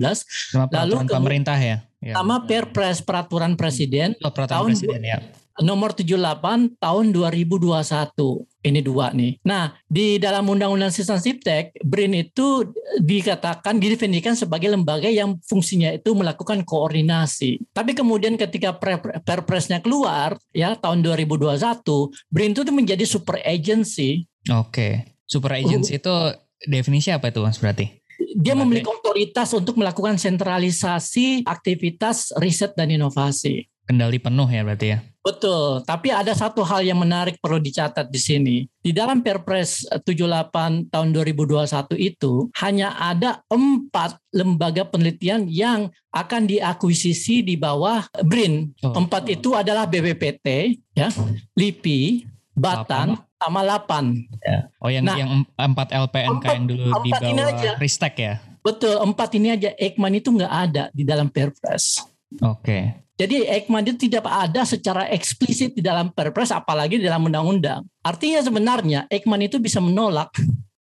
Sama 0.54 0.70
Lalu 0.70 1.08
pemerintah 1.10 1.58
ya. 1.58 1.82
ya. 1.98 2.14
Sama 2.14 2.46
Perpres 2.46 3.02
Peraturan 3.02 3.58
Presiden 3.58 4.14
oh, 4.22 4.30
peraturan 4.30 4.52
tahun 4.52 4.70
Presiden 4.78 5.02
ya 5.02 5.18
nomor 5.60 5.92
78 5.92 6.80
tahun 6.80 7.04
2021. 7.12 8.51
Ini 8.62 8.78
dua 8.78 9.10
nih. 9.10 9.42
Nah, 9.42 9.74
di 9.90 10.22
dalam 10.22 10.46
Undang-Undang 10.46 10.94
Sistem 10.94 11.18
Siptek, 11.18 11.74
BRIN 11.82 12.14
itu 12.14 12.70
dikatakan 13.02 13.82
didefinisikan 13.82 14.38
sebagai 14.38 14.70
lembaga 14.70 15.10
yang 15.10 15.34
fungsinya 15.50 15.90
itu 15.90 16.14
melakukan 16.14 16.62
koordinasi. 16.62 17.58
Tapi 17.74 17.98
kemudian 17.98 18.38
ketika 18.38 18.78
Perpresnya 19.26 19.82
keluar 19.82 20.38
ya 20.54 20.78
tahun 20.78 21.02
2021, 21.02 21.58
BRIN 22.30 22.54
itu 22.54 22.62
menjadi 22.70 23.02
super 23.02 23.42
agency. 23.42 24.30
Oke. 24.46 25.18
Super 25.26 25.58
agency 25.58 25.96
uh, 25.96 25.98
itu 25.98 26.14
definisi 26.70 27.10
apa 27.10 27.34
itu 27.34 27.42
Mas 27.42 27.58
berarti? 27.58 27.98
Dia 28.38 28.54
memiliki 28.54 28.86
otoritas 28.86 29.50
untuk 29.58 29.74
melakukan 29.74 30.14
sentralisasi 30.16 31.42
aktivitas 31.44 32.30
riset 32.38 32.78
dan 32.78 32.94
inovasi 32.94 33.66
kendali 33.86 34.18
penuh 34.22 34.48
ya 34.48 34.62
berarti 34.62 34.86
ya 34.94 34.98
Betul, 35.22 35.86
tapi 35.86 36.10
ada 36.10 36.34
satu 36.34 36.66
hal 36.66 36.82
yang 36.82 36.98
menarik 36.98 37.38
perlu 37.38 37.62
dicatat 37.62 38.10
di 38.10 38.18
sini. 38.18 38.56
Di 38.82 38.90
dalam 38.90 39.22
Perpres 39.22 39.86
78 39.86 40.90
tahun 40.90 41.08
2021 41.14 41.94
itu 41.94 42.50
hanya 42.58 42.90
ada 42.98 43.38
empat 43.46 44.18
lembaga 44.34 44.82
penelitian 44.82 45.46
yang 45.46 45.94
akan 46.10 46.50
diakuisisi 46.50 47.46
di 47.46 47.54
bawah 47.54 48.02
BRIN. 48.26 48.74
Empat 48.82 49.30
itu 49.30 49.54
adalah 49.54 49.86
BPPT, 49.86 50.82
ya, 50.98 51.14
LIPI, 51.54 52.26
Batan, 52.58 53.14
sama 53.38 53.62
Lapan. 53.62 54.26
Ya. 54.42 54.74
Oh 54.82 54.90
yang 54.90 55.06
nah, 55.06 55.14
yang 55.14 55.46
empat 55.54 55.94
LPNK 55.94 56.34
empat, 56.42 56.54
yang 56.58 56.64
dulu 56.66 56.90
di 57.06 57.10
bawah 57.14 57.78
Ristek 57.78 58.14
ya? 58.18 58.34
Betul, 58.66 58.98
empat 58.98 59.38
ini 59.38 59.54
aja. 59.54 59.70
Ekman 59.78 60.18
itu 60.18 60.34
nggak 60.34 60.50
ada 60.50 60.90
di 60.90 61.06
dalam 61.06 61.30
Perpres. 61.30 62.02
Oke. 62.42 62.58
Okay. 62.58 62.82
Jadi 63.20 63.44
Ekman 63.44 63.84
itu 63.84 64.08
tidak 64.08 64.24
ada 64.24 64.64
secara 64.64 65.04
eksplisit 65.12 65.76
di 65.76 65.82
dalam 65.84 66.10
Perpres 66.10 66.48
apalagi 66.48 66.96
di 66.96 67.04
dalam 67.04 67.28
undang-undang. 67.28 67.84
Artinya 68.00 68.40
sebenarnya 68.40 69.04
Ekman 69.12 69.44
itu 69.44 69.60
bisa 69.60 69.78
menolak. 69.78 70.32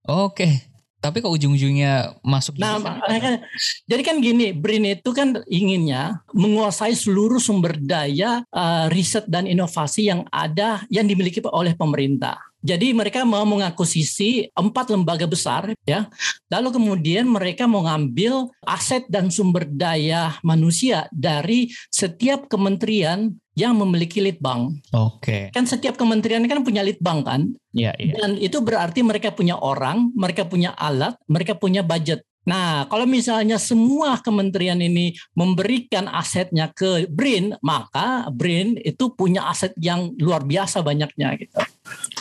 Oke. 0.08 0.36
Okay. 0.36 0.54
Tapi 1.02 1.18
kok 1.18 1.34
ujung-ujungnya 1.34 2.22
masuk 2.22 2.62
Nah, 2.62 2.78
kan, 2.78 3.42
jadi 3.90 4.02
kan 4.06 4.22
gini, 4.22 4.54
BRIN 4.54 5.02
itu 5.02 5.10
kan 5.18 5.34
inginnya 5.50 6.22
menguasai 6.30 6.94
seluruh 6.94 7.42
sumber 7.42 7.74
daya 7.82 8.46
uh, 8.54 8.86
riset 8.94 9.26
dan 9.26 9.50
inovasi 9.50 10.14
yang 10.14 10.30
ada 10.30 10.86
yang 10.94 11.10
dimiliki 11.10 11.42
oleh 11.50 11.74
pemerintah. 11.74 12.38
Jadi 12.62 12.94
mereka 12.94 13.25
mau 13.25 13.41
mengakuisisi 13.44 14.53
empat 14.53 14.94
lembaga 14.94 15.25
besar 15.25 15.74
ya. 15.86 16.06
Lalu 16.53 16.77
kemudian 16.77 17.25
mereka 17.25 17.65
mau 17.65 17.82
ngambil 17.86 18.53
aset 18.65 19.06
dan 19.10 19.34
sumber 19.34 19.65
daya 19.65 20.38
manusia 20.46 21.10
dari 21.10 21.74
setiap 21.89 22.46
kementerian 22.46 23.34
yang 23.58 23.75
memiliki 23.75 24.24
litbang. 24.24 24.80
Oke. 24.96 25.20
Okay. 25.20 25.44
Kan 25.51 25.68
setiap 25.68 26.00
kementerian 26.00 26.46
kan 26.48 26.63
punya 26.63 26.86
litbang 26.86 27.25
kan? 27.25 27.41
Iya, 27.75 27.91
iya. 28.00 28.13
Dan 28.15 28.39
itu 28.39 28.63
berarti 28.63 29.03
mereka 29.03 29.36
punya 29.36 29.60
orang, 29.60 30.13
mereka 30.15 30.48
punya 30.48 30.72
alat, 30.77 31.20
mereka 31.27 31.58
punya 31.60 31.84
budget. 31.84 32.24
Nah, 32.41 32.89
kalau 32.89 33.06
misalnya 33.06 33.62
semua 33.62 34.18
kementerian 34.18 34.82
ini 34.82 35.13
memberikan 35.38 36.10
asetnya 36.10 36.74
ke 36.74 37.06
BRIN, 37.06 37.53
maka 37.62 38.25
BRIN 38.34 38.82
itu 38.82 39.13
punya 39.13 39.46
aset 39.46 39.77
yang 39.77 40.10
luar 40.18 40.41
biasa 40.41 40.82
banyaknya 40.82 41.38
gitu. 41.38 41.62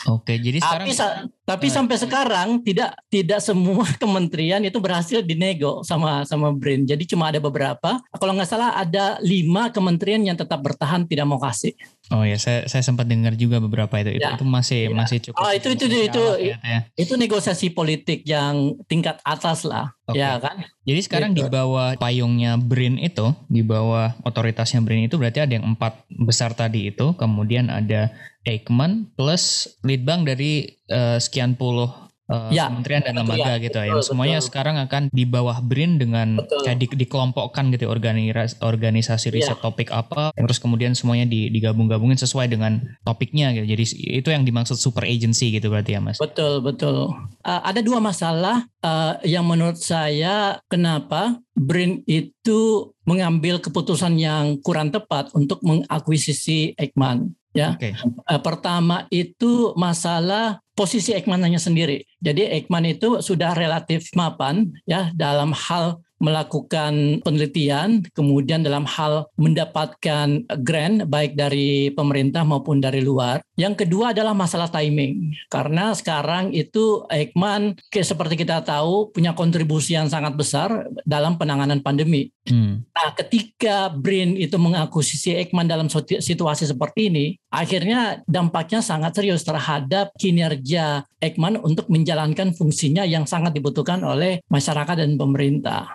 Oke, 0.08 0.40
jadi 0.40 0.58
sekarang 0.58 0.88
tapi, 0.88 1.28
tapi 1.44 1.66
uh, 1.68 1.72
sampai 1.72 1.96
sekarang 2.00 2.48
tidak 2.64 2.90
tidak 3.12 3.40
semua 3.44 3.84
kementerian 4.02 4.64
itu 4.64 4.80
berhasil 4.80 5.20
dinego 5.20 5.84
sama 5.84 6.24
sama 6.24 6.50
BRIN. 6.56 6.88
Jadi 6.88 7.04
cuma 7.04 7.28
ada 7.28 7.36
beberapa. 7.36 8.00
Kalau 8.16 8.32
nggak 8.32 8.48
salah 8.48 8.80
ada 8.80 9.20
lima 9.20 9.68
kementerian 9.68 10.24
yang 10.24 10.40
tetap 10.40 10.64
bertahan 10.64 11.04
tidak 11.04 11.26
mau 11.28 11.36
kasih. 11.36 11.76
Oh 12.10 12.26
ya, 12.26 12.34
saya 12.42 12.66
saya 12.66 12.82
sempat 12.82 13.06
dengar 13.06 13.38
juga 13.38 13.62
beberapa 13.62 13.92
itu. 14.02 14.18
Ya. 14.18 14.34
Itu, 14.34 14.42
itu 14.42 14.46
masih 14.48 14.80
ya. 14.90 14.96
masih 14.96 15.18
cukup. 15.22 15.38
Oh, 15.38 15.52
itu 15.54 15.68
itu 15.78 15.84
itu 15.86 15.98
itu, 16.10 16.24
ya. 16.42 16.90
itu 16.98 17.14
negosiasi 17.14 17.70
politik 17.70 18.26
yang 18.26 18.74
tingkat 18.90 19.22
atas 19.22 19.62
lah, 19.62 19.94
okay. 20.10 20.18
ya 20.18 20.42
kan? 20.42 20.66
Jadi 20.82 21.00
sekarang 21.06 21.30
gitu. 21.38 21.46
di 21.46 21.54
bawah 21.54 21.94
payungnya 22.02 22.58
BRIN 22.58 22.98
itu, 22.98 23.30
di 23.46 23.62
bawah 23.62 24.18
otoritasnya 24.26 24.82
BRIN 24.82 25.06
itu 25.06 25.22
berarti 25.22 25.38
ada 25.38 25.54
yang 25.54 25.70
empat 25.70 26.02
besar 26.10 26.50
tadi 26.50 26.90
itu, 26.90 27.14
kemudian 27.14 27.70
ada 27.70 28.10
Eijkman 28.46 29.12
plus 29.14 29.68
lead 29.84 30.08
dari 30.08 30.80
uh, 30.88 31.20
sekian 31.20 31.54
puluh 31.60 32.10
uh, 32.30 32.50
ya, 32.54 32.70
kementerian 32.70 33.02
dan 33.02 33.14
lembaga 33.18 33.58
ya, 33.58 33.62
gitu 33.62 33.78
betul, 33.82 33.90
yang 33.90 34.00
semuanya 34.00 34.38
betul. 34.38 34.48
sekarang 34.48 34.76
akan 34.78 35.02
di 35.10 35.24
bawah 35.26 35.58
BRIN 35.60 35.98
dengan 35.98 36.38
betul. 36.38 36.62
kayak 36.62 36.78
di, 36.78 36.86
dikelompokkan 37.04 37.74
gitu 37.74 37.90
organisasi 37.90 38.62
organisasi 38.62 39.26
iya. 39.28 39.34
riset 39.34 39.58
ya. 39.58 39.62
topik 39.66 39.90
apa 39.90 40.30
terus 40.32 40.62
kemudian 40.62 40.94
semuanya 40.94 41.26
di, 41.26 41.50
digabung-gabungin 41.50 42.16
sesuai 42.16 42.46
dengan 42.48 42.80
topiknya 43.02 43.50
gitu 43.58 43.66
jadi 43.66 43.84
itu 44.22 44.28
yang 44.30 44.46
dimaksud 44.46 44.78
super 44.78 45.02
agency 45.04 45.50
gitu 45.50 45.68
berarti 45.68 45.98
ya 45.98 46.00
mas 46.00 46.16
betul 46.22 46.62
betul 46.62 47.10
uh, 47.42 47.60
ada 47.66 47.82
dua 47.82 47.98
masalah 47.98 48.64
uh, 48.86 49.18
yang 49.26 49.44
menurut 49.44 49.76
saya 49.76 50.62
kenapa 50.70 51.42
BRIN 51.58 52.06
itu 52.08 52.88
mengambil 53.04 53.58
keputusan 53.58 54.16
yang 54.16 54.56
kurang 54.62 54.94
tepat 54.94 55.34
untuk 55.34 55.60
mengakuisisi 55.66 56.78
Eijkman 56.78 57.34
ya. 57.56 57.74
Okay. 57.76 57.94
pertama 58.42 59.06
itu 59.10 59.74
masalah 59.74 60.62
posisi 60.74 61.12
Ekmannya 61.12 61.60
sendiri. 61.60 62.06
Jadi 62.22 62.48
Ekman 62.60 62.88
itu 62.88 63.20
sudah 63.20 63.52
relatif 63.52 64.08
mapan 64.16 64.70
ya 64.88 65.12
dalam 65.12 65.52
hal 65.52 66.00
melakukan 66.20 67.24
penelitian, 67.24 68.04
kemudian 68.12 68.60
dalam 68.60 68.84
hal 68.84 69.26
mendapatkan 69.40 70.44
grant 70.60 71.08
baik 71.08 71.34
dari 71.34 71.88
pemerintah 71.96 72.44
maupun 72.44 72.78
dari 72.78 73.00
luar. 73.00 73.40
Yang 73.56 73.84
kedua 73.84 74.12
adalah 74.12 74.36
masalah 74.36 74.68
timing, 74.68 75.32
karena 75.48 75.96
sekarang 75.96 76.52
itu 76.52 77.04
Ekman 77.08 77.76
seperti 77.90 78.36
kita 78.36 78.60
tahu 78.60 79.12
punya 79.12 79.32
kontribusi 79.32 79.96
yang 79.96 80.12
sangat 80.12 80.36
besar 80.36 80.88
dalam 81.08 81.40
penanganan 81.40 81.80
pandemi. 81.80 82.28
Hmm. 82.44 82.84
Nah, 82.92 83.10
ketika 83.16 83.88
BRIN 83.92 84.36
itu 84.36 84.60
mengakuisisi 84.60 85.36
Ekman 85.40 85.68
dalam 85.68 85.88
situasi 85.88 86.68
seperti 86.68 87.08
ini, 87.08 87.26
akhirnya 87.50 88.22
dampaknya 88.24 88.80
sangat 88.80 89.18
serius 89.18 89.42
terhadap 89.42 90.14
kinerja 90.16 91.04
Ekman 91.18 91.58
untuk 91.60 91.90
menjalankan 91.90 92.54
fungsinya 92.54 93.02
yang 93.04 93.26
sangat 93.26 93.52
dibutuhkan 93.52 94.00
oleh 94.06 94.40
masyarakat 94.48 94.96
dan 94.96 95.18
pemerintah 95.18 95.90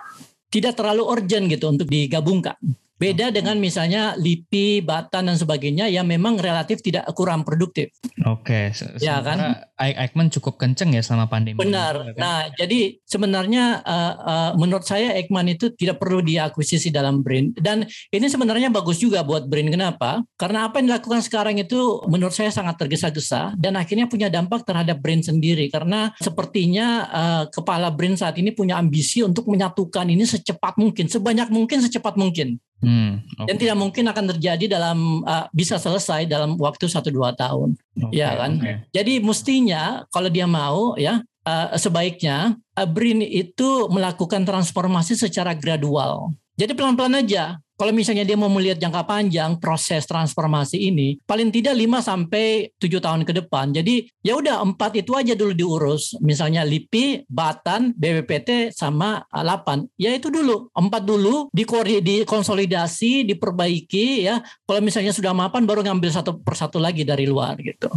tidak 0.46 0.78
terlalu 0.78 1.02
urgent 1.04 1.50
gitu 1.50 1.66
untuk 1.68 1.88
digabungkan. 1.90 2.56
Beda 2.96 3.28
dengan 3.28 3.60
misalnya 3.60 4.16
LIPI, 4.16 4.80
Batan 4.80 5.28
dan 5.28 5.36
sebagainya 5.36 5.84
yang 5.92 6.08
memang 6.08 6.40
relatif 6.40 6.80
tidak 6.80 7.04
kurang 7.12 7.44
produktif. 7.44 7.92
Oke, 8.24 8.72
okay. 8.72 8.96
ya 9.04 9.20
kan? 9.20 9.68
Eijkman 9.76 10.32
cukup 10.32 10.56
kenceng 10.56 10.96
ya 10.96 11.04
selama 11.04 11.28
pandemi. 11.28 11.60
Benar. 11.60 12.16
Kan? 12.16 12.16
Nah, 12.16 12.48
jadi 12.56 12.96
sebenarnya 13.04 13.84
uh, 13.84 14.14
uh, 14.16 14.50
menurut 14.56 14.88
saya 14.88 15.12
Eijkman 15.12 15.52
itu 15.52 15.76
tidak 15.76 16.00
perlu 16.00 16.24
diakuisisi 16.24 16.88
dalam 16.88 17.20
BRIN 17.20 17.52
dan 17.60 17.84
ini 18.08 18.26
sebenarnya 18.32 18.72
bagus 18.72 18.96
juga 18.96 19.20
buat 19.20 19.44
BRIN. 19.44 19.68
Kenapa? 19.68 20.24
Karena 20.40 20.64
apa 20.64 20.80
yang 20.80 20.96
dilakukan 20.96 21.20
sekarang 21.20 21.60
itu 21.60 22.00
menurut 22.08 22.32
saya 22.32 22.48
sangat 22.48 22.80
tergesa-gesa 22.80 23.52
dan 23.60 23.76
akhirnya 23.76 24.08
punya 24.08 24.32
dampak 24.32 24.64
terhadap 24.64 25.04
BRIN 25.04 25.20
sendiri 25.20 25.68
karena 25.68 26.16
sepertinya 26.16 26.86
uh, 27.12 27.44
kepala 27.52 27.92
BRIN 27.92 28.16
saat 28.16 28.40
ini 28.40 28.56
punya 28.56 28.80
ambisi 28.80 29.20
untuk 29.20 29.52
menyatukan 29.52 30.08
ini 30.08 30.24
secepat 30.24 30.80
mungkin, 30.80 31.12
sebanyak 31.12 31.52
mungkin, 31.52 31.84
secepat 31.84 32.16
mungkin. 32.16 32.56
Hmm, 32.76 33.24
okay. 33.40 33.46
Dan 33.48 33.56
tidak 33.56 33.76
mungkin 33.80 34.04
akan 34.04 34.24
terjadi 34.36 34.76
dalam 34.76 35.24
uh, 35.24 35.48
bisa 35.50 35.80
selesai 35.80 36.28
dalam 36.28 36.60
waktu 36.60 36.84
satu 36.86 37.08
dua 37.08 37.32
tahun, 37.32 37.72
okay, 37.96 38.20
ya 38.20 38.36
kan? 38.36 38.60
Okay. 38.60 38.76
Jadi 38.92 39.12
mestinya 39.24 40.04
kalau 40.12 40.28
dia 40.28 40.44
mau 40.44 40.92
ya 41.00 41.24
uh, 41.48 41.68
sebaiknya 41.80 42.52
uh, 42.76 42.88
BRIN 42.88 43.24
itu 43.24 43.88
melakukan 43.88 44.44
transformasi 44.44 45.16
secara 45.16 45.56
gradual. 45.56 46.36
Jadi 46.56 46.76
pelan-pelan 46.76 47.24
aja 47.24 47.56
kalau 47.76 47.92
misalnya 47.92 48.24
dia 48.24 48.40
mau 48.40 48.48
melihat 48.48 48.80
jangka 48.80 49.04
panjang 49.04 49.60
proses 49.60 50.08
transformasi 50.08 50.88
ini, 50.88 51.20
paling 51.28 51.52
tidak 51.52 51.76
5 51.76 52.00
sampai 52.00 52.72
7 52.80 53.04
tahun 53.04 53.22
ke 53.28 53.32
depan. 53.44 53.76
Jadi 53.76 54.08
ya 54.24 54.40
udah 54.40 54.64
empat 54.64 54.96
itu 54.96 55.12
aja 55.12 55.36
dulu 55.36 55.52
diurus. 55.52 56.16
Misalnya 56.24 56.64
LIPI, 56.64 57.28
Batan, 57.28 57.92
BPPT 57.92 58.72
sama 58.72 59.20
8. 59.28 59.92
Ya 60.00 60.16
itu 60.16 60.32
dulu, 60.32 60.72
empat 60.72 61.04
dulu 61.04 61.52
dikonsolidasi, 61.52 63.28
diperbaiki 63.28 64.24
ya. 64.24 64.40
Kalau 64.64 64.80
misalnya 64.80 65.12
sudah 65.12 65.36
mapan 65.36 65.68
baru 65.68 65.84
ngambil 65.84 66.08
satu 66.08 66.40
persatu 66.40 66.80
lagi 66.80 67.04
dari 67.04 67.28
luar 67.28 67.60
gitu. 67.60 67.92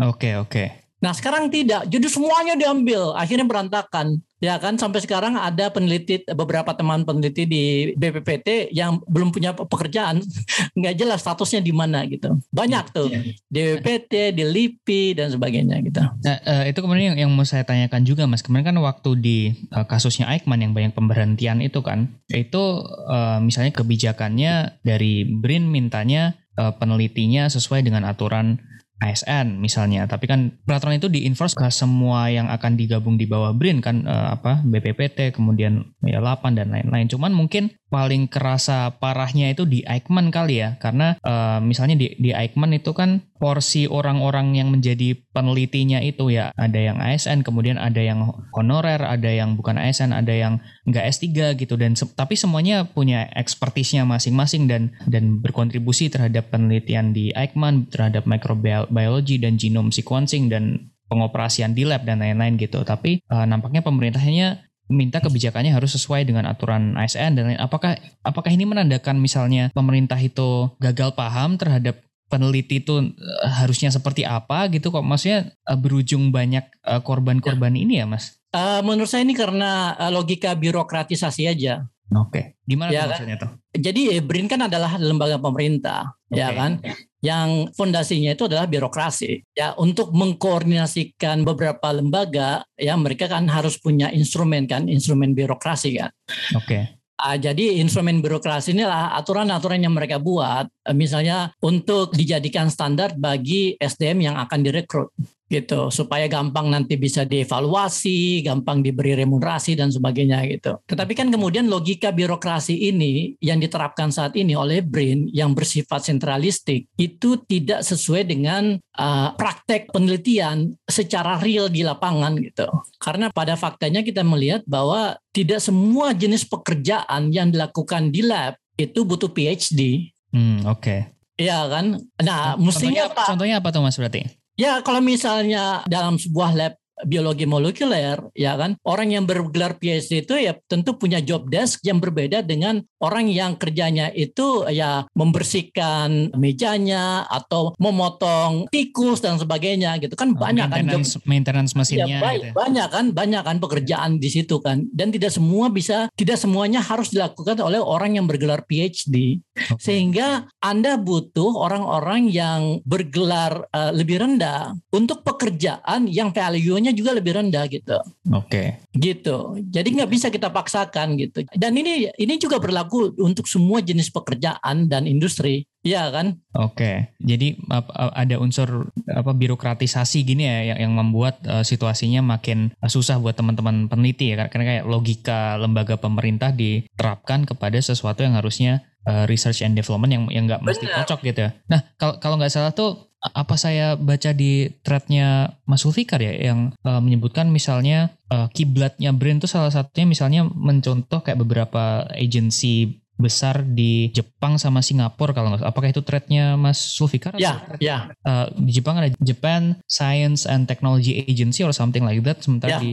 Oke, 0.00 0.32
okay, 0.32 0.32
oke. 0.40 0.48
Okay. 0.48 0.87
Nah 0.98 1.14
sekarang 1.14 1.46
tidak, 1.46 1.86
jadi 1.86 2.06
semuanya 2.10 2.58
diambil, 2.58 3.14
akhirnya 3.14 3.46
berantakan. 3.46 4.18
Ya 4.38 4.54
kan 4.54 4.78
sampai 4.78 5.02
sekarang 5.02 5.34
ada 5.34 5.66
peneliti 5.66 6.22
beberapa 6.30 6.70
teman 6.70 7.02
peneliti 7.02 7.42
di 7.42 7.64
BPPT 7.98 8.70
yang 8.70 9.02
belum 9.10 9.34
punya 9.34 9.50
pekerjaan, 9.50 10.22
nggak 10.78 10.94
jelas 10.94 11.26
statusnya 11.26 11.58
di 11.58 11.74
mana 11.74 12.06
gitu. 12.06 12.38
Banyak 12.54 12.94
tuh 12.94 13.10
iya. 13.10 13.34
di 13.50 13.60
BPPT, 13.78 14.38
di 14.38 14.44
LIPI 14.46 15.02
dan 15.18 15.34
sebagainya 15.34 15.82
gitu. 15.82 16.02
Nah, 16.22 16.38
uh, 16.46 16.64
itu 16.70 16.78
kemudian 16.78 17.14
yang, 17.14 17.26
yang 17.26 17.30
mau 17.34 17.42
saya 17.42 17.66
tanyakan 17.66 18.06
juga 18.06 18.30
mas, 18.30 18.46
kemarin 18.46 18.70
kan 18.70 18.78
waktu 18.78 19.10
di 19.18 19.38
uh, 19.74 19.86
kasusnya 19.90 20.30
Aikman 20.30 20.62
yang 20.62 20.70
banyak 20.70 20.94
pemberhentian 20.94 21.58
itu 21.58 21.82
kan, 21.82 22.06
itu 22.30 22.62
uh, 23.10 23.42
misalnya 23.42 23.74
kebijakannya 23.74 24.82
dari 24.86 25.26
BRIN 25.26 25.66
mintanya 25.70 26.38
penelitinya 26.58 27.46
sesuai 27.46 27.86
dengan 27.86 28.02
aturan 28.02 28.58
ASN 28.98 29.62
misalnya, 29.62 30.10
tapi 30.10 30.26
kan 30.26 30.58
peraturan 30.66 30.98
itu 30.98 31.06
diinforce 31.06 31.54
ke 31.54 31.70
semua 31.70 32.26
yang 32.34 32.50
akan 32.50 32.74
digabung 32.74 33.14
di 33.14 33.30
bawah 33.30 33.54
BRIN 33.54 33.78
kan 33.78 34.02
uh, 34.02 34.34
apa 34.34 34.58
BPPT, 34.66 35.30
kemudian 35.30 35.94
ya 36.02 36.18
8 36.18 36.58
dan 36.58 36.74
lain-lain. 36.74 37.06
Cuman 37.06 37.30
mungkin 37.30 37.77
paling 37.88 38.28
kerasa 38.28 39.00
parahnya 39.00 39.52
itu 39.52 39.64
di 39.64 39.80
Eichmann 39.84 40.28
kali 40.28 40.60
ya. 40.60 40.76
Karena 40.76 41.16
uh, 41.24 41.58
misalnya 41.60 41.96
di 41.96 42.14
di 42.20 42.30
Eichmann 42.36 42.76
itu 42.76 42.92
kan 42.92 43.24
porsi 43.40 43.88
orang-orang 43.88 44.56
yang 44.56 44.68
menjadi 44.68 45.16
penelitinya 45.32 46.00
itu 46.04 46.28
ya. 46.28 46.52
Ada 46.54 46.92
yang 46.92 46.98
ASN 47.00 47.42
kemudian 47.42 47.80
ada 47.80 48.00
yang 48.00 48.28
honorer 48.52 49.00
ada 49.00 49.30
yang 49.32 49.56
bukan 49.56 49.80
ASN 49.80 50.12
ada 50.12 50.32
yang 50.32 50.60
nggak 50.84 51.04
S3 51.08 51.56
gitu. 51.56 51.74
Dan 51.80 51.96
se 51.96 52.04
tapi 52.12 52.36
semuanya 52.36 52.84
punya 52.84 53.26
ekspertisnya 53.32 54.04
masing-masing 54.04 54.68
dan 54.68 54.92
dan 55.08 55.40
berkontribusi 55.40 56.12
terhadap 56.12 56.52
penelitian 56.52 57.16
di 57.16 57.32
Eichmann 57.32 57.88
terhadap 57.88 58.28
microbiology 58.28 59.40
dan 59.40 59.56
genome 59.56 59.90
sequencing 59.90 60.52
dan 60.52 60.92
pengoperasian 61.08 61.72
di 61.72 61.88
lab 61.88 62.04
dan 62.04 62.20
lain-lain 62.20 62.60
gitu. 62.60 62.84
Tapi 62.84 63.24
uh, 63.32 63.48
nampaknya 63.48 63.80
pemerintahnya 63.80 64.67
minta 64.88 65.20
kebijakannya 65.20 65.72
harus 65.72 65.94
sesuai 65.94 66.24
dengan 66.24 66.48
aturan 66.48 66.96
ASN 66.96 67.36
dan 67.36 67.44
lain. 67.52 67.60
Apakah 67.60 68.00
apakah 68.24 68.50
ini 68.50 68.64
menandakan 68.64 69.20
misalnya 69.20 69.68
pemerintah 69.76 70.16
itu 70.16 70.72
gagal 70.80 71.12
paham 71.12 71.60
terhadap 71.60 72.00
peneliti 72.28 72.84
itu 72.84 73.00
uh, 73.00 73.08
harusnya 73.48 73.88
seperti 73.88 74.24
apa 74.24 74.68
gitu 74.68 74.92
kok 74.92 75.04
maksudnya 75.04 75.52
uh, 75.64 75.76
berujung 75.76 76.28
banyak 76.28 76.64
uh, 76.84 77.00
korban-korban 77.00 77.72
uh, 77.72 77.80
ini 77.80 78.00
ya 78.00 78.06
Mas? 78.08 78.36
Uh, 78.52 78.80
menurut 78.84 79.08
saya 79.08 79.24
ini 79.24 79.36
karena 79.36 79.92
logika 80.08 80.56
birokratisasi 80.56 81.48
aja. 81.48 81.84
Oke, 82.08 82.32
okay. 82.32 82.44
gimana 82.64 82.88
ya, 82.88 83.04
tuh 83.04 83.04
kan? 83.04 83.08
maksudnya 83.12 83.36
tuh? 83.36 83.50
Jadi 83.76 84.16
BRIN 84.24 84.48
kan 84.48 84.64
adalah 84.64 84.96
lembaga 84.96 85.36
pemerintah, 85.36 86.16
okay. 86.30 86.40
ya 86.40 86.48
kan? 86.52 86.72
yang 87.18 87.74
fondasinya 87.74 88.34
itu 88.34 88.46
adalah 88.46 88.70
birokrasi. 88.70 89.42
Ya, 89.54 89.74
untuk 89.74 90.14
mengkoordinasikan 90.14 91.42
beberapa 91.42 91.90
lembaga, 91.90 92.62
ya 92.78 92.94
mereka 92.94 93.26
kan 93.26 93.50
harus 93.50 93.74
punya 93.78 94.10
instrumen 94.14 94.70
kan, 94.70 94.86
instrumen 94.86 95.34
birokrasi 95.34 95.98
kan. 95.98 96.10
Oke. 96.54 96.66
Okay. 96.66 96.82
Uh, 97.18 97.34
jadi 97.34 97.82
instrumen 97.82 98.22
birokrasi 98.22 98.78
inilah 98.78 99.18
aturan-aturan 99.18 99.82
yang 99.82 99.90
mereka 99.90 100.22
buat, 100.22 100.70
misalnya 100.94 101.50
untuk 101.58 102.14
dijadikan 102.14 102.70
standar 102.70 103.18
bagi 103.18 103.74
SDM 103.74 104.30
yang 104.30 104.36
akan 104.38 104.62
direkrut 104.62 105.10
gitu 105.48 105.88
supaya 105.88 106.28
gampang 106.28 106.68
nanti 106.68 107.00
bisa 107.00 107.24
dievaluasi, 107.24 108.44
gampang 108.44 108.84
diberi 108.84 109.16
remunerasi 109.16 109.74
dan 109.74 109.88
sebagainya 109.88 110.44
gitu. 110.52 110.76
Tetapi 110.84 111.12
kan 111.16 111.32
kemudian 111.32 111.66
logika 111.72 112.12
birokrasi 112.12 112.92
ini 112.92 113.34
yang 113.40 113.58
diterapkan 113.58 114.12
saat 114.12 114.36
ini 114.36 114.52
oleh 114.52 114.84
BRIN 114.84 115.32
yang 115.32 115.56
bersifat 115.56 116.04
sentralistik 116.04 116.86
itu 117.00 117.40
tidak 117.48 117.80
sesuai 117.80 118.28
dengan 118.28 118.76
uh, 119.00 119.32
praktek 119.34 119.88
penelitian 119.88 120.76
secara 120.84 121.40
real 121.40 121.72
di 121.72 121.80
lapangan 121.80 122.36
gitu. 122.44 122.68
Karena 123.00 123.32
pada 123.32 123.56
faktanya 123.56 124.04
kita 124.04 124.20
melihat 124.20 124.60
bahwa 124.68 125.16
tidak 125.32 125.64
semua 125.64 126.12
jenis 126.12 126.44
pekerjaan 126.44 127.32
yang 127.32 127.48
dilakukan 127.48 128.12
di 128.12 128.20
lab 128.20 128.60
itu 128.76 129.02
butuh 129.02 129.32
PhD. 129.32 130.12
Hmm, 130.30 130.62
oke. 130.68 130.84
Okay. 130.84 131.00
Iya 131.38 131.70
kan? 131.70 132.02
Nah, 132.18 132.58
contohnya, 132.58 132.66
mestinya 132.66 133.02
apa? 133.06 133.22
Contohnya 133.30 133.56
apa 133.62 133.68
tuh 133.70 133.82
Mas 133.86 133.94
berarti? 133.94 134.26
Ya 134.58 134.82
kalau 134.82 134.98
misalnya 134.98 135.86
dalam 135.86 136.18
sebuah 136.18 136.50
lab 136.58 136.74
biologi 137.06 137.46
molekuler 137.46 138.18
ya 138.34 138.58
kan 138.58 138.74
orang 138.82 139.14
yang 139.14 139.24
bergelar 139.28 139.78
PhD 139.78 140.26
itu 140.26 140.34
ya 140.38 140.56
tentu 140.66 140.98
punya 140.98 141.22
job 141.22 141.46
desk 141.46 141.82
yang 141.86 142.02
berbeda 142.02 142.42
dengan 142.42 142.82
orang 142.98 143.30
yang 143.30 143.54
kerjanya 143.54 144.10
itu 144.14 144.66
ya 144.70 145.06
membersihkan 145.14 146.34
mejanya 146.34 147.26
atau 147.30 147.74
memotong 147.78 148.66
tikus 148.72 149.22
dan 149.22 149.38
sebagainya 149.38 149.98
gitu 150.02 150.14
kan 150.18 150.34
oh, 150.34 150.38
banyak 150.38 150.66
kan 150.66 150.84
job 150.88 151.04
maintenance 151.28 151.76
mesinnya 151.78 152.18
ya, 152.18 152.20
baik, 152.22 152.40
gitu. 152.50 152.54
banyak 152.56 152.88
kan 152.90 153.06
banyak 153.14 153.42
kan 153.44 153.56
pekerjaan 153.62 154.10
di 154.18 154.28
situ 154.30 154.58
kan 154.58 154.86
dan 154.90 155.14
tidak 155.14 155.30
semua 155.30 155.70
bisa 155.70 156.10
tidak 156.18 156.40
semuanya 156.40 156.82
harus 156.82 157.14
dilakukan 157.14 157.58
oleh 157.62 157.78
orang 157.78 158.18
yang 158.18 158.26
bergelar 158.26 158.64
PhD 158.66 159.38
okay. 159.54 159.76
sehingga 159.78 160.48
Anda 160.58 160.98
butuh 160.98 161.54
orang-orang 161.54 162.30
yang 162.30 162.82
bergelar 162.82 163.66
uh, 163.70 163.92
lebih 163.94 164.22
rendah 164.22 164.74
untuk 164.90 165.22
pekerjaan 165.22 166.08
yang 166.08 166.34
value-nya 166.34 166.87
harganya 166.88 166.96
juga 166.96 167.10
lebih 167.12 167.32
rendah 167.36 167.64
gitu. 167.68 167.98
Oke. 168.32 168.48
Okay. 168.48 168.66
Gitu. 168.96 169.36
Jadi 169.68 169.88
nggak 169.92 170.10
bisa 170.10 170.26
kita 170.32 170.48
paksakan 170.48 171.20
gitu. 171.20 171.44
Dan 171.52 171.76
ini 171.76 172.08
ini 172.16 172.34
juga 172.40 172.56
berlaku 172.56 173.12
untuk 173.20 173.44
semua 173.44 173.84
jenis 173.84 174.08
pekerjaan 174.08 174.88
dan 174.88 175.04
industri. 175.04 175.68
Iya 175.84 176.08
kan? 176.10 176.40
Oke. 176.56 176.72
Okay. 176.72 176.96
Jadi 177.20 177.60
ada 177.94 178.40
unsur 178.40 178.88
apa 179.12 179.32
birokratisasi 179.36 180.24
gini 180.24 180.48
ya 180.48 180.74
yang, 180.74 180.78
yang 180.88 180.92
membuat 180.96 181.44
uh, 181.44 181.62
situasinya 181.62 182.24
makin 182.24 182.72
susah 182.80 183.20
buat 183.20 183.36
teman-teman 183.36 183.86
peneliti 183.86 184.32
ya 184.32 184.48
karena 184.48 184.80
kayak 184.80 184.84
logika 184.88 185.60
lembaga 185.60 186.00
pemerintah 186.00 186.50
diterapkan 186.50 187.44
kepada 187.44 187.78
sesuatu 187.78 188.24
yang 188.24 188.34
harusnya 188.34 188.88
uh, 189.08 189.24
research 189.28 189.64
and 189.64 189.76
development 189.76 190.10
yang 190.12 190.24
yang 190.32 190.44
nggak 190.48 190.64
mesti 190.64 190.88
cocok 190.88 191.20
gitu 191.24 191.40
ya. 191.48 191.50
Nah, 191.70 191.80
kalau 192.00 192.18
kalau 192.18 192.34
nggak 192.40 192.52
salah 192.52 192.72
tuh 192.74 193.07
apa 193.18 193.58
saya 193.58 193.98
baca 193.98 194.30
di 194.30 194.70
threadnya 194.86 195.58
Mas 195.66 195.82
Ulfikar 195.82 196.22
ya 196.22 196.30
yang 196.38 196.70
uh, 196.86 197.02
menyebutkan 197.02 197.50
misalnya 197.50 198.14
uh, 198.30 198.46
kiblatnya 198.54 199.10
brand 199.10 199.42
itu 199.42 199.50
salah 199.50 199.74
satunya 199.74 200.06
misalnya 200.06 200.46
mencontoh 200.46 201.26
kayak 201.26 201.42
beberapa 201.42 202.06
agensi 202.14 203.02
besar 203.18 203.66
di 203.66 204.08
Jepang 204.14 204.56
sama 204.62 204.78
Singapura 204.78 205.34
kalau 205.34 205.52
nggak 205.52 205.66
apakah 205.66 205.90
itu 205.90 206.00
threadnya 206.06 206.54
Mas 206.54 206.78
Sulfikar? 206.78 207.34
Ya, 207.34 207.66
ya. 207.82 208.14
Uh, 208.22 208.46
di 208.62 208.78
Jepang 208.78 209.02
ada 209.02 209.10
Japan 209.18 209.74
Science 209.90 210.46
and 210.46 210.70
Technology 210.70 211.26
Agency 211.26 211.66
or 211.66 211.74
something 211.74 212.06
like 212.06 212.22
that. 212.22 212.38
Sementara 212.40 212.78
ya. 212.78 212.80
di 212.80 212.90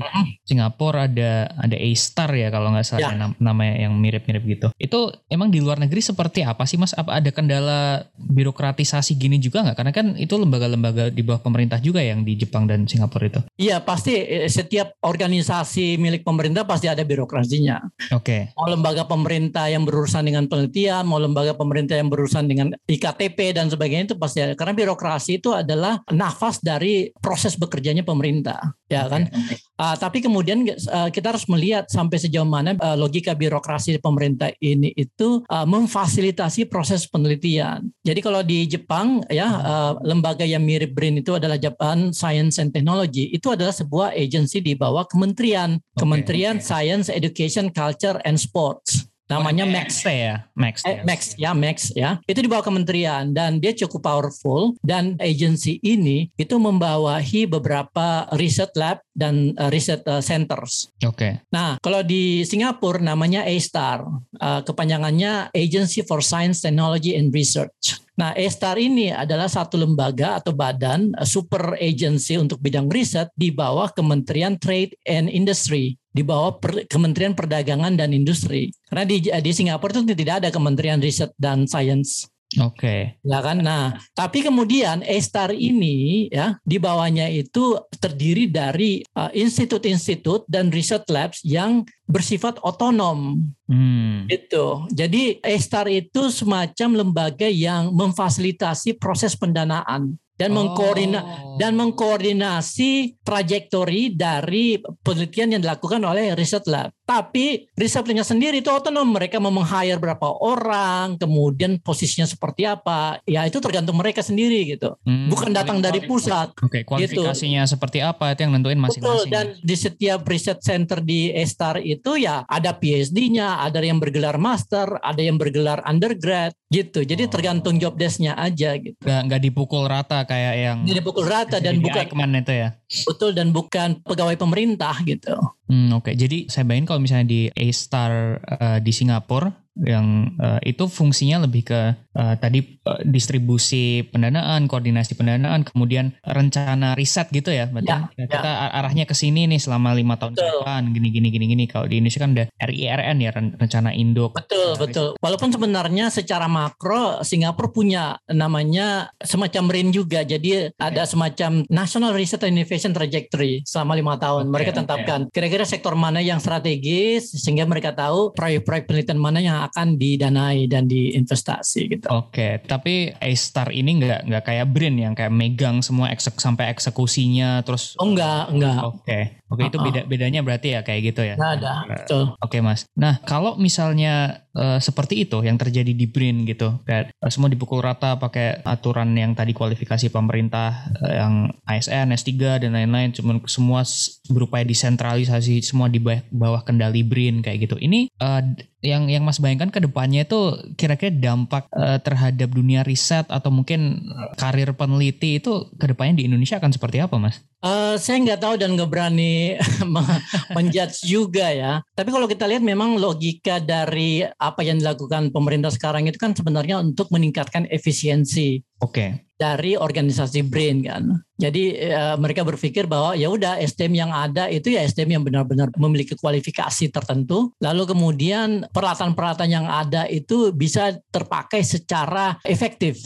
Singapura 0.50 1.06
ada 1.06 1.54
ada 1.54 1.78
A-Star 1.78 2.34
ya 2.34 2.50
kalau 2.50 2.74
nggak 2.74 2.86
salah 2.90 3.14
ya. 3.14 3.30
namanya 3.38 3.86
yang 3.86 3.94
mirip-mirip 3.94 4.44
gitu. 4.50 4.68
Itu 4.82 5.14
emang 5.30 5.54
di 5.54 5.62
luar 5.62 5.78
negeri 5.78 6.02
seperti 6.02 6.42
apa 6.42 6.66
sih 6.66 6.82
Mas? 6.82 6.98
Apa 6.98 7.22
ada 7.22 7.30
kendala 7.30 8.10
birokratisasi 8.18 9.14
gini 9.14 9.38
juga 9.38 9.62
nggak? 9.62 9.78
Karena 9.78 9.94
kan 9.94 10.18
itu 10.18 10.34
lembaga-lembaga 10.34 11.14
di 11.14 11.22
bawah 11.22 11.46
pemerintah 11.46 11.78
juga 11.78 12.02
yang 12.02 12.26
di 12.26 12.34
Jepang 12.34 12.66
dan 12.66 12.90
Singapura 12.90 13.30
itu. 13.30 13.42
Iya 13.62 13.86
pasti 13.86 14.18
eh, 14.18 14.50
setiap 14.50 14.98
organisasi 15.06 16.02
milik 16.02 16.26
pemerintah 16.26 16.66
pasti 16.66 16.90
ada 16.90 17.06
birokrasinya. 17.06 17.78
Oke. 18.18 18.50
Okay. 18.50 18.58
Oh 18.58 18.66
lembaga 18.66 19.06
pemerintah 19.06 19.70
yang 19.70 19.86
berurusan 19.86 20.15
berurusan 20.16 20.32
dengan 20.32 20.48
penelitian, 20.48 21.04
mau 21.04 21.20
lembaga 21.20 21.52
pemerintah 21.52 22.00
yang 22.00 22.08
berurusan 22.08 22.48
dengan 22.48 22.72
IKTP 22.88 23.52
dan 23.52 23.68
sebagainya 23.68 24.16
itu 24.16 24.16
pasti 24.16 24.40
ada. 24.40 24.56
Karena 24.56 24.72
birokrasi 24.72 25.44
itu 25.44 25.52
adalah 25.52 26.00
nafas 26.08 26.64
dari 26.64 27.12
proses 27.20 27.60
bekerjanya 27.60 28.08
pemerintah, 28.08 28.80
ya 28.88 29.12
kan. 29.12 29.28
Uh, 29.76 29.96
tapi 30.00 30.24
kemudian 30.24 30.64
uh, 30.88 31.12
kita 31.12 31.36
harus 31.36 31.44
melihat 31.52 31.84
sampai 31.92 32.16
sejauh 32.16 32.48
mana 32.48 32.80
uh, 32.80 32.96
logika 32.96 33.36
birokrasi 33.36 34.00
pemerintah 34.00 34.56
ini 34.64 34.96
itu 34.96 35.44
uh, 35.52 35.68
memfasilitasi 35.68 36.72
proses 36.72 37.04
penelitian. 37.12 37.92
Jadi 38.08 38.20
kalau 38.24 38.40
di 38.40 38.64
Jepang 38.72 39.20
ya 39.28 39.52
uh, 39.52 39.92
lembaga 40.00 40.48
yang 40.48 40.64
mirip 40.64 40.96
BRIN 40.96 41.20
itu 41.20 41.36
adalah 41.36 41.60
Japan 41.60 42.16
Science 42.16 42.56
and 42.64 42.72
Technology. 42.72 43.36
Itu 43.36 43.52
adalah 43.52 43.76
sebuah 43.76 44.16
agensi 44.16 44.64
di 44.64 44.80
bawah 44.80 45.04
kementerian, 45.12 45.76
okay, 45.76 46.00
Kementerian 46.00 46.64
okay. 46.64 46.68
Science, 46.72 47.12
Education, 47.12 47.68
Culture 47.76 48.24
and 48.24 48.40
Sports 48.40 49.12
namanya 49.26 49.66
Max 49.66 50.06
ya 50.06 50.46
Max 50.54 50.86
eh, 50.86 51.02
Max 51.02 51.34
ya 51.34 51.52
Max 51.58 51.90
ya 51.98 52.22
itu 52.30 52.40
di 52.46 52.50
bawah 52.50 52.62
kementerian 52.62 53.34
dan 53.34 53.58
dia 53.58 53.74
cukup 53.74 54.06
powerful 54.06 54.78
dan 54.86 55.18
agensi 55.18 55.82
ini 55.82 56.30
itu 56.38 56.56
membawahi 56.62 57.50
beberapa 57.50 58.30
research 58.38 58.78
lab 58.78 59.02
dan 59.18 59.56
uh, 59.58 59.72
research 59.72 60.04
uh, 60.06 60.22
centers. 60.22 60.92
Oke. 61.02 61.18
Okay. 61.18 61.34
Nah 61.50 61.82
kalau 61.82 62.06
di 62.06 62.46
Singapura 62.46 63.02
namanya 63.02 63.42
A-STAR 63.48 64.06
uh, 64.38 64.62
kepanjangannya 64.62 65.50
Agency 65.56 66.06
for 66.06 66.22
Science 66.22 66.62
Technology 66.62 67.18
and 67.18 67.34
Research. 67.34 68.05
Nah, 68.16 68.32
A-STAR 68.32 68.80
ini 68.80 69.12
adalah 69.12 69.52
satu 69.52 69.76
lembaga 69.76 70.40
atau 70.40 70.56
badan 70.56 71.12
super 71.28 71.76
agency 71.76 72.40
untuk 72.40 72.64
bidang 72.64 72.88
riset 72.88 73.28
di 73.36 73.52
bawah 73.52 73.92
Kementerian 73.92 74.56
Trade 74.56 74.96
and 75.04 75.28
Industry 75.28 76.00
di 76.16 76.24
bawah 76.24 76.56
per, 76.64 76.88
Kementerian 76.88 77.36
Perdagangan 77.36 78.00
dan 78.00 78.16
Industri. 78.16 78.72
Karena 78.88 79.04
di, 79.04 79.20
di 79.20 79.52
Singapura 79.52 80.00
itu 80.00 80.16
tidak 80.16 80.40
ada 80.40 80.48
Kementerian 80.48 81.04
Riset 81.04 81.36
dan 81.36 81.68
Sains. 81.68 82.32
Oke. 82.56 82.78
Okay. 82.78 83.02
Ya 83.26 83.44
kan. 83.44 83.60
Nah, 83.60 83.98
tapi 84.16 84.46
kemudian 84.46 85.04
A-Star 85.04 85.52
ini 85.52 86.30
ya 86.32 86.56
di 86.64 86.80
bawahnya 86.80 87.28
itu 87.28 87.76
terdiri 88.00 88.48
dari 88.48 89.04
uh, 89.18 89.34
institut-institut 89.34 90.46
uh, 90.46 90.50
dan 90.50 90.72
research 90.72 91.10
labs 91.12 91.44
yang 91.44 91.84
bersifat 92.08 92.62
otonom. 92.64 93.44
Hmm. 93.68 94.30
Itu. 94.32 94.88
Jadi 94.94 95.44
A-Star 95.44 95.92
itu 95.92 96.32
semacam 96.32 97.04
lembaga 97.04 97.50
yang 97.50 97.92
memfasilitasi 97.92 98.96
proses 99.02 99.36
pendanaan 99.36 100.16
dan 100.40 100.52
oh. 100.52 100.56
mengkoordina 100.64 101.22
dan 101.60 101.76
mengkoordinasi 101.76 103.20
trajektori 103.24 104.16
dari 104.16 104.80
penelitian 105.04 105.60
yang 105.60 105.62
dilakukan 105.64 106.00
oleh 106.08 106.32
research 106.40 106.72
lab. 106.72 106.95
Tapi 107.06 107.70
risetnya 107.78 108.26
sendiri 108.26 108.66
itu 108.66 108.70
otonom. 108.74 109.06
Mereka 109.06 109.38
mau 109.38 109.54
meng-hire 109.54 110.02
berapa 110.02 110.26
orang, 110.42 111.22
kemudian 111.22 111.78
posisinya 111.78 112.26
seperti 112.26 112.66
apa. 112.66 113.22
Ya 113.30 113.46
itu 113.46 113.62
tergantung 113.62 113.94
mereka 113.96 114.26
sendiri 114.26 114.66
gitu. 114.66 114.98
Hmm, 115.06 115.30
Bukan 115.30 115.54
datang 115.54 115.80
dari 115.80 116.02
pusat. 116.02 116.52
Oke, 116.58 116.82
okay, 116.82 116.82
gitu. 116.82 116.90
kualifikasinya 117.22 117.64
gitu. 117.64 117.74
seperti 117.78 118.02
apa 118.02 118.34
itu 118.34 118.50
yang 118.50 118.58
nentuin 118.58 118.82
masing-masing. 118.82 119.30
Betul, 119.30 119.30
dan 119.30 119.46
di 119.62 119.76
setiap 119.78 120.26
riset 120.26 120.60
center 120.66 121.00
di 121.06 121.30
A-Star 121.30 121.78
itu 121.78 122.18
ya 122.18 122.42
ada 122.50 122.74
PhD-nya, 122.74 123.62
ada 123.62 123.78
yang 123.86 124.02
bergelar 124.02 124.42
master, 124.42 124.98
ada 125.06 125.22
yang 125.22 125.38
bergelar 125.38 125.86
undergrad 125.86 126.58
gitu. 126.74 127.06
Jadi 127.06 127.30
oh. 127.30 127.32
tergantung 127.32 127.78
job 127.78 127.94
desk-nya 127.94 128.34
aja 128.34 128.74
gitu. 128.82 128.98
Gak, 129.06 129.22
gak 129.30 129.42
dipukul 129.46 129.86
rata 129.86 130.26
kayak 130.26 130.56
yang 130.58 130.78
Gak 130.90 130.98
dipukul 131.06 131.26
rata 131.30 131.62
dan 131.62 131.78
bukan 131.78 132.34
itu 132.34 132.54
ya. 132.54 132.70
Betul 133.06 133.38
dan 133.38 133.54
bukan 133.54 134.02
pegawai 134.02 134.36
pemerintah 134.36 134.98
gitu. 135.06 135.38
Hmm, 135.66 135.90
Oke, 135.98 136.14
okay. 136.14 136.16
jadi 136.16 136.46
saya 136.46 136.62
bayangin 136.70 136.86
kalau 136.86 137.02
misalnya 137.02 137.26
di 137.26 137.42
A 137.50 137.66
Star 137.74 138.38
uh, 138.38 138.78
di 138.78 138.94
Singapura 138.94 139.65
yang 139.76 140.32
uh, 140.40 140.60
itu 140.64 140.88
fungsinya 140.88 141.44
lebih 141.44 141.68
ke 141.68 141.82
uh, 142.16 142.36
tadi 142.40 142.80
uh, 142.88 143.04
distribusi 143.04 144.08
pendanaan, 144.08 144.72
koordinasi 144.72 145.20
pendanaan, 145.20 145.68
kemudian 145.68 146.16
rencana 146.24 146.96
riset 146.96 147.28
gitu 147.36 147.52
ya, 147.52 147.68
berarti 147.68 147.92
ya, 147.92 148.00
ya. 148.16 148.26
kita 148.32 148.52
arahnya 148.72 149.04
ke 149.04 149.12
sini 149.12 149.52
nih 149.52 149.60
selama 149.60 149.92
lima 149.92 150.16
tahun 150.16 150.40
ke 150.40 150.44
depan, 150.44 150.82
gini 150.96 151.12
gini 151.12 151.28
gini 151.28 151.46
gini. 151.52 151.64
Kalau 151.68 151.92
di 151.92 152.00
Indonesia 152.00 152.24
kan 152.24 152.32
ada 152.40 152.46
RIRN 152.64 153.18
ya, 153.20 153.32
rencana 153.36 153.92
induk. 153.92 154.40
Betul 154.40 154.80
betul. 154.80 155.08
Walaupun 155.20 155.52
sebenarnya 155.52 156.08
secara 156.08 156.48
makro 156.48 157.20
Singapura 157.28 157.68
punya 157.68 158.16
namanya 158.32 159.12
semacam 159.20 159.68
RIN 159.68 159.92
juga, 159.92 160.24
jadi 160.24 160.72
ada 160.80 161.04
semacam 161.04 161.68
National 161.68 162.16
Research 162.16 162.48
and 162.48 162.56
Innovation 162.56 162.96
Trajectory 162.96 163.68
selama 163.68 164.00
lima 164.00 164.16
tahun. 164.16 164.48
Okay, 164.48 164.54
mereka 164.56 164.72
tetapkan 164.72 165.20
kira-kira 165.36 165.68
sektor 165.68 166.00
mana 166.00 166.24
yang 166.24 166.40
strategis 166.40 167.36
sehingga 167.36 167.68
mereka 167.68 167.92
tahu 167.92 168.32
proyek-proyek 168.32 168.88
penelitian 168.88 169.20
mana 169.20 169.44
yang 169.44 169.65
akan 169.70 169.98
didanai 169.98 170.70
dan 170.70 170.86
diinvestasi 170.86 171.82
gitu. 171.92 172.08
Oke, 172.12 172.62
tapi 172.66 173.14
A-Star 173.18 173.70
ini 173.74 174.02
nggak 174.02 174.30
nggak 174.30 174.44
kayak 174.46 174.68
Brin 174.72 174.96
yang 174.98 175.14
kayak 175.14 175.34
megang 175.34 175.82
semua 175.86 176.10
eksek, 176.14 176.38
sampai 176.38 176.72
eksekusinya 176.74 177.62
terus. 177.66 177.98
Oh 177.98 178.10
enggak, 178.10 178.52
enggak. 178.54 178.82
Oke. 178.86 179.20
Oke, 179.46 179.70
itu 179.70 179.78
beda 179.78 180.10
bedanya 180.10 180.42
berarti 180.42 180.74
ya 180.74 180.82
kayak 180.82 181.14
gitu 181.14 181.22
ya. 181.22 181.38
Nggak 181.38 181.54
ada, 181.62 181.74
betul. 181.86 182.24
Oke, 182.42 182.66
Mas. 182.66 182.90
Nah, 182.98 183.22
kalau 183.22 183.54
misalnya 183.62 184.42
uh, 184.58 184.82
seperti 184.82 185.22
itu 185.22 185.38
yang 185.46 185.62
terjadi 185.62 185.94
di 185.94 186.10
Brin 186.10 186.50
gitu, 186.50 186.82
kayak 186.82 187.14
uh, 187.22 187.30
semua 187.30 187.54
dipukul 187.54 187.78
rata 187.86 188.18
pakai 188.18 188.66
aturan 188.66 189.14
yang 189.14 189.38
tadi 189.38 189.54
kualifikasi 189.54 190.10
pemerintah 190.10 190.90
uh, 190.98 191.14
yang 191.14 191.34
ASN, 191.70 192.10
S3 192.18 192.66
dan 192.66 192.74
lain-lain, 192.74 193.14
cuma 193.14 193.38
semua 193.46 193.86
berupaya 194.34 194.66
desentralisasi 194.66 195.62
semua 195.62 195.94
di 195.94 196.02
bawah 196.34 196.66
kendali 196.66 197.06
Brin 197.06 197.46
kayak 197.46 197.70
gitu. 197.70 197.78
Ini 197.78 198.10
uh, 198.18 198.42
yang 198.82 199.10
yang 199.10 199.22
Mas 199.26 199.38
bayangkan 199.38 199.70
ke 199.70 199.78
depannya 199.78 200.26
itu 200.26 200.58
kira-kira 200.74 201.14
dampak 201.14 201.70
uh, 201.70 202.02
terhadap 202.02 202.50
dunia 202.50 202.82
riset 202.82 203.30
atau 203.30 203.54
mungkin 203.54 204.10
karir 204.42 204.74
peneliti 204.74 205.38
itu 205.38 205.70
ke 205.78 205.86
depannya 205.90 206.22
di 206.22 206.30
Indonesia 206.30 206.58
akan 206.58 206.74
seperti 206.74 206.98
apa, 207.02 207.18
Mas? 207.22 207.46
Uh, 207.66 207.98
saya 207.98 208.22
nggak 208.22 208.46
tahu 208.46 208.62
dan 208.62 208.78
nggak 208.78 208.92
berani 208.94 209.58
menjudge 210.56 211.02
juga 211.02 211.50
ya. 211.50 211.82
Tapi 211.98 212.14
kalau 212.14 212.30
kita 212.30 212.46
lihat 212.46 212.62
memang 212.62 213.02
logika 213.02 213.58
dari 213.58 214.22
apa 214.22 214.62
yang 214.62 214.78
dilakukan 214.78 215.34
pemerintah 215.34 215.74
sekarang 215.74 216.06
itu 216.06 216.22
kan 216.22 216.38
sebenarnya 216.38 216.78
untuk 216.78 217.10
meningkatkan 217.10 217.66
efisiensi. 217.74 218.62
Oke. 218.86 218.94
Okay. 218.94 219.10
Dari 219.36 219.74
organisasi 219.76 220.46
BRAIN 220.46 220.86
kan. 220.86 221.10
Jadi 221.42 221.76
uh, 221.90 222.16
mereka 222.22 222.46
berpikir 222.46 222.86
bahwa 222.86 223.18
ya 223.18 223.34
udah 223.34 223.58
SDM 223.58 224.08
yang 224.08 224.12
ada 224.14 224.46
itu 224.48 224.72
ya 224.72 224.86
SDM 224.86 225.20
yang 225.20 225.24
benar-benar 225.26 225.74
memiliki 225.82 226.14
kualifikasi 226.14 226.94
tertentu. 226.94 227.50
Lalu 227.66 227.84
kemudian 227.90 228.70
peralatan-peralatan 228.70 229.50
yang 229.50 229.66
ada 229.66 230.06
itu 230.06 230.54
bisa 230.54 230.94
terpakai 231.10 231.66
secara 231.66 232.38
efektif 232.46 233.02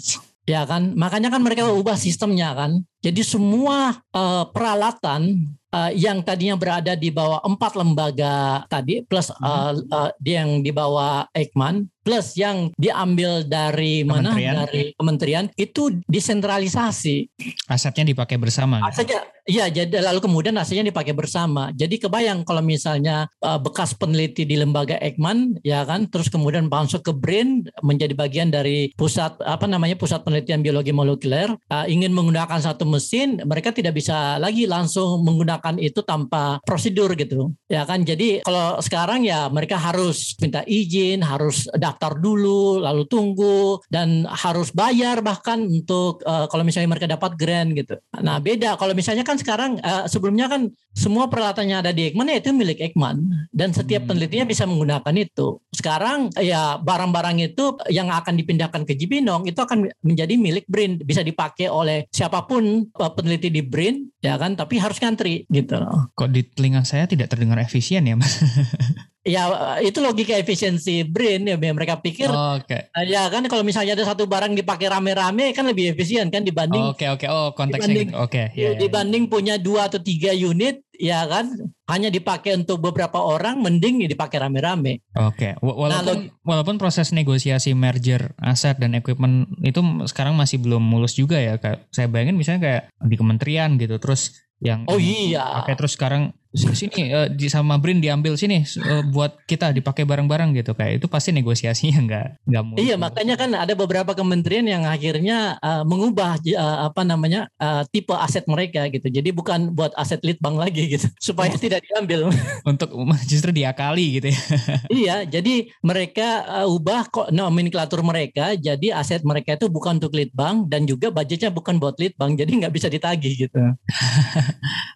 ya 0.50 0.66
kan 0.66 0.98
makanya 0.98 1.30
kan 1.30 1.46
mereka 1.46 1.70
ubah 1.70 1.94
sistemnya 1.94 2.58
kan 2.58 2.82
jadi 3.00 3.22
semua 3.24 3.96
uh, 4.12 4.44
peralatan 4.52 5.48
uh, 5.72 5.92
yang 5.96 6.20
tadinya 6.20 6.60
berada 6.60 6.94
di 7.00 7.08
bawah 7.08 7.40
empat 7.48 7.80
lembaga 7.80 8.68
tadi 8.68 9.06
plus 9.08 9.32
uh, 9.40 9.72
uh, 9.76 10.12
yang 10.26 10.60
di 10.60 10.72
bawah 10.74 11.26
Ekman 11.32 11.88
plus 12.10 12.34
yang 12.34 12.74
diambil 12.74 13.46
dari 13.46 14.02
mana 14.02 14.34
dari 14.34 14.98
kementerian 14.98 15.46
itu 15.54 15.94
desentralisasi 16.10 17.30
asetnya 17.70 18.10
dipakai 18.10 18.42
bersama 18.42 18.82
asetnya 18.90 19.30
Iya, 19.50 19.66
jadi 19.74 20.06
lalu 20.06 20.22
kemudian 20.22 20.54
hasilnya 20.54 20.94
dipakai 20.94 21.18
bersama. 21.18 21.74
Jadi 21.74 21.98
kebayang 21.98 22.46
kalau 22.46 22.62
misalnya 22.62 23.26
uh, 23.42 23.58
bekas 23.58 23.98
peneliti 23.98 24.46
di 24.46 24.54
lembaga 24.54 25.02
Ekman, 25.02 25.58
ya 25.66 25.82
kan, 25.90 26.06
terus 26.06 26.30
kemudian 26.30 26.70
masuk 26.70 27.02
ke 27.02 27.10
BRIN 27.10 27.66
menjadi 27.82 28.14
bagian 28.14 28.54
dari 28.54 28.94
pusat 28.94 29.42
apa 29.42 29.66
namanya 29.66 29.98
pusat 29.98 30.22
penelitian 30.22 30.62
biologi 30.62 30.94
molekuler, 30.94 31.50
uh, 31.50 31.86
ingin 31.90 32.14
menggunakan 32.14 32.62
satu 32.62 32.86
mesin, 32.86 33.42
mereka 33.42 33.74
tidak 33.74 33.98
bisa 33.98 34.38
lagi 34.38 34.70
langsung 34.70 35.26
menggunakan 35.26 35.82
itu 35.82 36.06
tanpa 36.06 36.62
prosedur 36.62 37.18
gitu, 37.18 37.50
ya 37.66 37.90
kan. 37.90 38.06
Jadi 38.06 38.46
kalau 38.46 38.78
sekarang 38.86 39.26
ya 39.26 39.50
mereka 39.50 39.82
harus 39.82 40.38
minta 40.38 40.62
izin, 40.70 41.26
harus 41.26 41.66
daftar 41.74 41.99
dulu, 42.00 42.80
lalu 42.80 43.04
tunggu 43.12 43.84
dan 43.92 44.24
harus 44.30 44.72
bayar 44.72 45.20
bahkan 45.20 45.60
untuk 45.68 46.24
uh, 46.24 46.48
kalau 46.48 46.64
misalnya 46.64 46.96
mereka 46.96 47.12
dapat 47.12 47.36
grant 47.36 47.76
gitu. 47.76 48.00
Nah 48.24 48.40
beda 48.40 48.80
kalau 48.80 48.96
misalnya 48.96 49.28
kan 49.28 49.36
sekarang 49.36 49.76
uh, 49.84 50.08
sebelumnya 50.08 50.48
kan 50.48 50.72
semua 50.96 51.28
peralatannya 51.28 51.84
ada 51.84 51.92
di 51.92 52.12
Ekman 52.12 52.32
ya 52.32 52.40
itu 52.40 52.56
milik 52.56 52.80
Ekman 52.80 53.48
dan 53.52 53.76
setiap 53.76 54.08
hmm. 54.08 54.10
penelitinya 54.16 54.46
bisa 54.48 54.64
menggunakan 54.64 55.14
itu. 55.20 55.60
Sekarang 55.76 56.32
ya 56.40 56.80
barang-barang 56.80 57.44
itu 57.44 57.76
yang 57.92 58.08
akan 58.12 58.40
dipindahkan 58.40 58.88
ke 58.88 58.96
Jibinong 58.96 59.48
itu 59.48 59.60
akan 59.60 59.92
menjadi 60.04 60.34
milik 60.40 60.66
BRIN, 60.72 61.04
bisa 61.04 61.20
dipakai 61.26 61.68
oleh 61.68 62.08
siapa 62.14 62.48
pun 62.48 62.88
uh, 62.96 63.12
peneliti 63.12 63.52
di 63.52 63.60
BRIN 63.60 64.08
ya 64.20 64.36
kan, 64.36 64.56
tapi 64.60 64.80
harus 64.80 65.00
ngantri 65.00 65.48
gitu. 65.48 65.80
Kok 66.16 66.30
di 66.32 66.44
telinga 66.48 66.84
saya 66.84 67.08
tidak 67.08 67.32
terdengar 67.32 67.60
efisien 67.60 68.04
ya, 68.04 68.16
Mas? 68.16 68.40
ya 69.28 69.44
itu 69.84 70.00
logika 70.00 70.34
efisiensi 70.40 71.04
brain 71.04 71.44
ya 71.44 71.60
mereka 71.60 72.00
pikir 72.00 72.32
oh, 72.32 72.58
okay. 72.58 72.88
ya 73.04 73.28
kan 73.28 73.44
kalau 73.52 73.68
misalnya 73.68 73.94
ada 73.94 74.08
satu 74.08 74.26
barang 74.26 74.56
dipakai 74.58 74.88
rame-rame 74.88 75.52
kan 75.52 75.68
lebih 75.68 75.92
efisien 75.92 76.32
kan 76.32 76.42
dibanding 76.42 76.82
oke 76.82 76.98
oke 76.98 77.28
okay, 77.28 77.28
okay. 77.28 77.30
oh 77.30 77.52
konteksnya 77.52 78.10
gitu. 78.10 78.16
oke 78.16 78.32
okay, 78.32 78.46
ya, 78.56 78.74
ya, 78.74 78.80
dibanding 78.80 79.28
ya. 79.28 79.30
punya 79.30 79.56
dua 79.60 79.92
atau 79.92 80.02
tiga 80.02 80.32
unit 80.32 80.82
ya 81.00 81.24
kan 81.32 81.56
hanya 81.88 82.12
dipakai 82.12 82.60
untuk 82.60 82.84
beberapa 82.84 83.24
orang 83.24 83.64
mending 83.64 84.04
dipakai 84.04 84.44
rame-rame 84.44 85.00
oke 85.16 85.32
okay. 85.32 85.52
walaupun 85.64 86.28
nah, 86.28 86.44
walaupun 86.44 86.76
proses 86.76 87.16
negosiasi 87.16 87.72
merger 87.72 88.36
aset 88.44 88.76
dan 88.76 89.00
equipment 89.00 89.48
itu 89.64 89.80
sekarang 90.12 90.36
masih 90.36 90.60
belum 90.60 90.84
mulus 90.84 91.16
juga 91.16 91.40
ya 91.40 91.56
kayak 91.56 91.88
saya 91.96 92.12
bayangin 92.12 92.36
misalnya 92.36 92.62
kayak 92.62 92.84
di 93.08 93.16
kementerian 93.16 93.80
gitu 93.80 93.96
terus 93.96 94.44
yang 94.60 94.84
oh 94.92 95.00
iya 95.00 95.64
oke 95.64 95.72
terus 95.80 95.96
sekarang 95.96 96.36
sini 96.54 97.14
uh, 97.14 97.30
di 97.30 97.46
sama 97.46 97.78
Brin 97.78 98.02
diambil 98.02 98.34
sini 98.34 98.66
uh, 98.66 99.06
buat 99.06 99.38
kita 99.46 99.70
dipakai 99.70 100.02
bareng-bareng 100.02 100.58
gitu 100.58 100.74
kayak 100.74 101.02
itu 101.02 101.06
pasti 101.06 101.30
negosiasinya 101.30 102.00
nggak 102.10 102.28
nggak 102.50 102.64
mungkin. 102.66 102.82
Iya 102.82 102.96
makanya 102.98 103.36
kan 103.38 103.54
ada 103.54 103.74
beberapa 103.78 104.18
kementerian 104.18 104.66
yang 104.66 104.84
akhirnya 104.90 105.62
uh, 105.62 105.86
mengubah 105.86 106.42
uh, 106.58 106.90
apa 106.90 107.06
namanya 107.06 107.54
uh, 107.62 107.86
tipe 107.94 108.14
aset 108.18 108.50
mereka 108.50 108.90
gitu. 108.90 109.06
Jadi 109.14 109.30
bukan 109.30 109.78
buat 109.78 109.94
aset 109.94 110.26
lead 110.26 110.42
bank 110.42 110.58
lagi 110.58 110.98
gitu 110.98 111.06
supaya 111.30 111.54
oh. 111.54 111.62
tidak 111.62 111.86
diambil. 111.86 112.34
Untuk 112.70 112.90
justru 113.30 113.54
diakali 113.54 114.22
gitu 114.22 114.28
ya. 114.34 114.42
iya 114.90 115.16
jadi 115.26 115.70
mereka 115.86 116.46
uh, 116.46 116.68
ubah 116.70 117.10
kok 117.10 117.30
nomenklatur 117.30 118.02
mereka 118.02 118.58
jadi 118.58 118.98
aset 118.98 119.22
mereka 119.22 119.54
itu 119.54 119.70
bukan 119.70 120.02
untuk 120.02 120.16
lead 120.16 120.32
bank 120.34 120.72
dan 120.72 120.88
juga 120.88 121.12
budgetnya 121.14 121.52
bukan 121.54 121.78
buat 121.78 121.98
lead 122.02 122.16
bank 122.18 122.40
jadi 122.42 122.52
nggak 122.66 122.74
bisa 122.74 122.88
ditagih 122.90 123.48
gitu. 123.48 123.62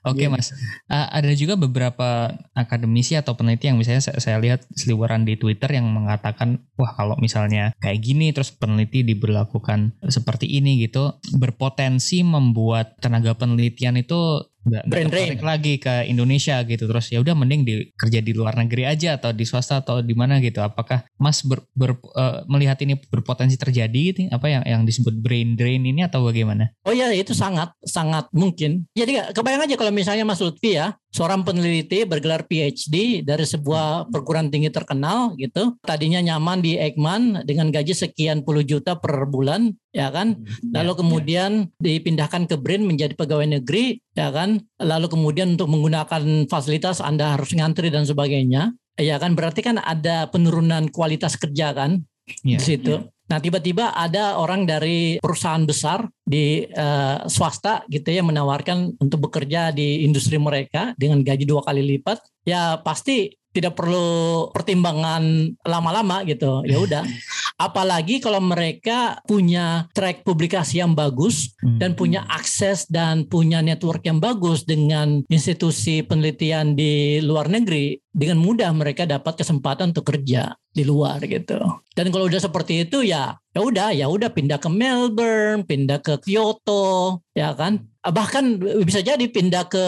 Oke 0.04 0.28
okay, 0.28 0.28
yeah. 0.28 0.36
mas 0.36 0.52
uh, 0.92 1.08
ada 1.08 1.32
juga 1.32 1.54
juga 1.54 1.70
beberapa 1.70 2.34
akademisi 2.58 3.14
atau 3.14 3.38
peneliti 3.38 3.70
yang 3.70 3.78
misalnya 3.78 4.02
saya, 4.02 4.18
saya 4.18 4.38
lihat 4.42 4.66
seliweran 4.74 5.22
di 5.22 5.38
Twitter 5.38 5.70
yang 5.78 5.86
mengatakan 5.94 6.66
wah 6.82 6.98
kalau 6.98 7.14
misalnya 7.22 7.78
kayak 7.78 8.02
gini 8.02 8.34
terus 8.34 8.50
peneliti 8.50 9.06
diberlakukan 9.06 9.94
seperti 10.10 10.50
ini 10.50 10.82
gitu 10.82 11.22
berpotensi 11.38 12.26
membuat 12.26 12.98
tenaga 12.98 13.38
penelitian 13.38 14.02
itu 14.02 14.50
nggak 14.64 14.84
tertarik 14.88 15.44
lagi 15.44 15.74
ke 15.80 16.08
Indonesia 16.08 16.64
gitu. 16.64 16.88
Terus 16.88 17.12
ya 17.12 17.20
udah 17.20 17.36
mending 17.36 17.62
di 17.68 17.74
kerja 17.96 18.20
di 18.24 18.32
luar 18.32 18.56
negeri 18.56 18.88
aja 18.88 19.20
atau 19.20 19.36
di 19.36 19.44
swasta 19.44 19.84
atau 19.84 20.00
di 20.00 20.16
mana 20.16 20.40
gitu. 20.40 20.64
Apakah 20.64 21.04
Mas 21.20 21.44
ber, 21.44 21.64
ber, 21.76 22.00
uh, 22.16 22.48
melihat 22.48 22.80
ini 22.82 22.96
berpotensi 22.98 23.60
terjadi 23.60 24.02
gitu? 24.16 24.20
Apa 24.32 24.48
yang 24.50 24.64
yang 24.64 24.82
disebut 24.88 25.20
brain 25.20 25.60
drain 25.60 25.84
ini 25.84 26.04
atau 26.08 26.24
bagaimana? 26.24 26.72
Oh 26.88 26.96
ya 26.96 27.12
itu 27.12 27.36
sangat 27.36 27.76
sangat 27.84 28.32
mungkin. 28.32 28.88
Jadi 28.96 29.36
kebayang 29.36 29.68
aja 29.68 29.76
kalau 29.76 29.92
misalnya 29.92 30.24
Mas 30.24 30.40
Lutfi 30.40 30.80
ya 30.80 30.96
seorang 31.14 31.46
peneliti 31.46 32.04
bergelar 32.04 32.50
PhD 32.50 33.22
dari 33.22 33.46
sebuah 33.46 34.10
perguruan 34.10 34.50
tinggi 34.50 34.74
terkenal 34.74 35.38
gitu. 35.38 35.78
Tadinya 35.86 36.20
nyaman 36.20 36.60
di 36.60 36.76
Ekman 36.76 37.46
dengan 37.46 37.70
gaji 37.70 37.94
sekian 37.94 38.42
puluh 38.42 38.66
juta 38.66 38.98
per 38.98 39.30
bulan 39.30 39.72
ya 39.94 40.10
kan? 40.10 40.42
Hmm, 40.42 40.74
lalu 40.74 40.92
ya, 40.92 41.00
kemudian 41.00 41.52
dipindahkan 41.78 42.50
ke 42.50 42.58
BRIN 42.58 42.90
menjadi 42.90 43.14
pegawai 43.14 43.62
negeri 43.62 44.02
ya 44.18 44.34
kan? 44.34 44.66
Lalu 44.82 45.08
kemudian 45.08 45.54
untuk 45.54 45.70
menggunakan 45.70 46.50
fasilitas 46.50 47.00
Anda 47.00 47.38
harus 47.38 47.54
ngantri 47.54 47.94
dan 47.94 48.04
sebagainya 48.04 48.74
Ya 48.94 49.18
kan? 49.18 49.34
Berarti 49.34 49.66
kan 49.66 49.82
ada 49.82 50.30
penurunan 50.30 50.86
kualitas 50.94 51.34
kerja 51.34 51.74
kan 51.74 52.06
Iya. 52.46 52.56
di 52.60 52.64
situ. 52.64 52.94
Nah 53.32 53.40
tiba-tiba 53.40 53.96
ada 53.96 54.36
orang 54.36 54.68
dari 54.68 55.18
perusahaan 55.24 55.64
besar 55.64 56.04
di 56.24 56.68
eh, 56.68 57.18
swasta 57.28 57.88
gitu 57.88 58.12
ya 58.12 58.22
menawarkan 58.22 59.00
untuk 59.00 59.30
bekerja 59.32 59.72
di 59.72 60.04
industri 60.04 60.36
mereka 60.36 60.92
dengan 61.00 61.24
gaji 61.24 61.48
dua 61.48 61.64
kali 61.64 61.82
lipat. 61.98 62.20
Ya 62.44 62.78
pasti 62.84 63.32
tidak 63.54 63.78
perlu 63.78 64.50
pertimbangan 64.50 65.24
lama-lama 65.64 66.26
gitu. 66.26 66.66
Ya 66.66 66.82
udah. 66.82 67.06
Apalagi 67.58 68.20
kalau 68.20 68.42
mereka 68.42 69.22
punya 69.24 69.86
track 69.94 70.26
publikasi 70.26 70.82
yang 70.82 70.94
bagus 70.94 71.54
Hmm. 71.64 71.80
dan 71.80 71.96
punya 71.96 72.28
akses 72.28 72.84
dan 72.92 73.24
punya 73.24 73.64
network 73.64 74.04
yang 74.04 74.20
bagus 74.20 74.68
dengan 74.68 75.24
institusi 75.32 76.04
penelitian 76.04 76.76
di 76.76 77.24
luar 77.24 77.48
negeri 77.48 77.96
dengan 78.12 78.38
mudah 78.44 78.70
mereka 78.76 79.08
dapat 79.08 79.40
kesempatan 79.40 79.96
untuk 79.96 80.06
kerja 80.12 80.54
di 80.70 80.84
luar 80.84 81.24
gitu. 81.24 81.58
Dan 81.96 82.12
kalau 82.12 82.28
udah 82.28 82.42
seperti 82.42 82.84
itu 82.84 83.06
ya 83.06 83.38
ya 83.54 83.60
udah 83.62 83.90
ya 83.94 84.10
udah 84.10 84.34
pindah 84.34 84.58
ke 84.58 84.68
Melbourne, 84.68 85.64
pindah 85.64 86.02
ke 86.02 86.18
Kyoto, 86.20 87.22
ya 87.32 87.54
kan? 87.54 87.86
Bahkan 88.04 88.60
bisa 88.84 89.00
jadi 89.00 89.24
pindah 89.30 89.70
ke 89.72 89.86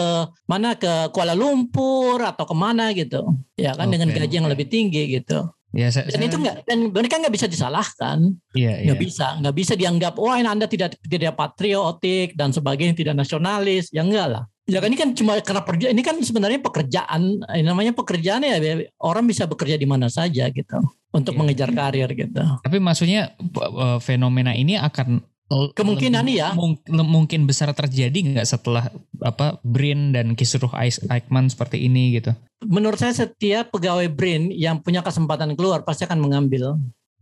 mana 0.48 0.78
ke 0.78 1.10
Kuala 1.12 1.36
Lumpur 1.36 2.22
atau 2.22 2.46
ke 2.48 2.54
mana 2.56 2.94
gitu, 2.96 3.26
ya 3.58 3.76
kan 3.76 3.90
dengan 3.92 4.08
Oke, 4.14 4.22
gaji 4.22 4.34
yang 4.38 4.48
oke. 4.48 4.54
lebih 4.56 4.66
tinggi 4.70 5.02
gitu. 5.12 5.50
Ya, 5.76 5.92
saya, 5.92 6.08
Dan 6.08 6.16
saya- 6.16 6.26
itu 6.26 6.36
enggak 6.40 6.56
dan 6.64 6.78
mereka 6.88 7.14
nggak 7.20 7.34
bisa 7.36 7.46
disalahkan 7.46 8.18
Iya, 8.56 8.72
iya. 8.80 8.84
nggak 8.88 8.98
bisa 8.98 9.26
nggak 9.38 9.54
bisa 9.54 9.72
dianggap 9.76 10.16
wah 10.16 10.40
ini 10.40 10.48
anda 10.48 10.64
tidak 10.64 10.96
tidak 10.98 11.36
patriotik 11.36 12.32
dan 12.32 12.48
sebagainya 12.50 12.96
tidak 12.96 13.14
nasionalis 13.14 13.92
ya 13.92 14.00
enggak 14.00 14.26
lah 14.26 14.42
ya 14.64 14.80
kan 14.80 14.88
ini 14.88 14.96
kan 14.96 15.12
cuma 15.12 15.36
karena 15.38 15.62
kerja 15.62 15.86
ini 15.92 16.00
kan 16.00 16.16
sebenarnya 16.18 16.58
pekerjaan 16.58 17.22
ini 17.52 17.62
namanya 17.62 17.92
pekerjaan 17.92 18.40
ya 18.42 18.56
orang 18.98 19.28
bisa 19.28 19.44
bekerja 19.44 19.76
di 19.76 19.84
mana 19.84 20.08
saja 20.08 20.48
gitu 20.48 20.80
untuk 21.12 21.32
Iya. 21.32 21.38
mengejar 21.38 21.70
karir 21.70 22.08
gitu 22.10 22.42
Tapi 22.64 22.78
maksudnya 22.80 23.36
eh, 23.36 23.98
fenomena 24.00 24.52
ini 24.52 24.74
akan 24.74 25.20
Kemungkinan 25.48 26.22
lebih- 26.22 26.36
iya. 26.36 26.48
mung- 26.52 26.82
le- 26.82 27.06
mungkin 27.06 27.46
besar 27.46 27.70
terjadi 27.70 28.14
nggak 28.14 28.44
setelah 28.44 28.90
apa 29.20 29.62
Brin 29.62 30.10
dan 30.10 30.34
Kisruh 30.34 30.70
Aikman 30.72 31.46
seperti 31.46 31.80
ini 31.80 32.12
gitu. 32.12 32.34
menurut 32.62 32.96
saya 32.96 33.12
setiap 33.12 33.68
pegawai 33.68 34.08
BRIN 34.08 34.48
yang 34.48 34.80
punya 34.80 35.00
kesempatan 35.00 35.52
keluar 35.52 35.82
pasti 35.82 36.02
akan 36.02 36.18
mengambil 36.18 36.74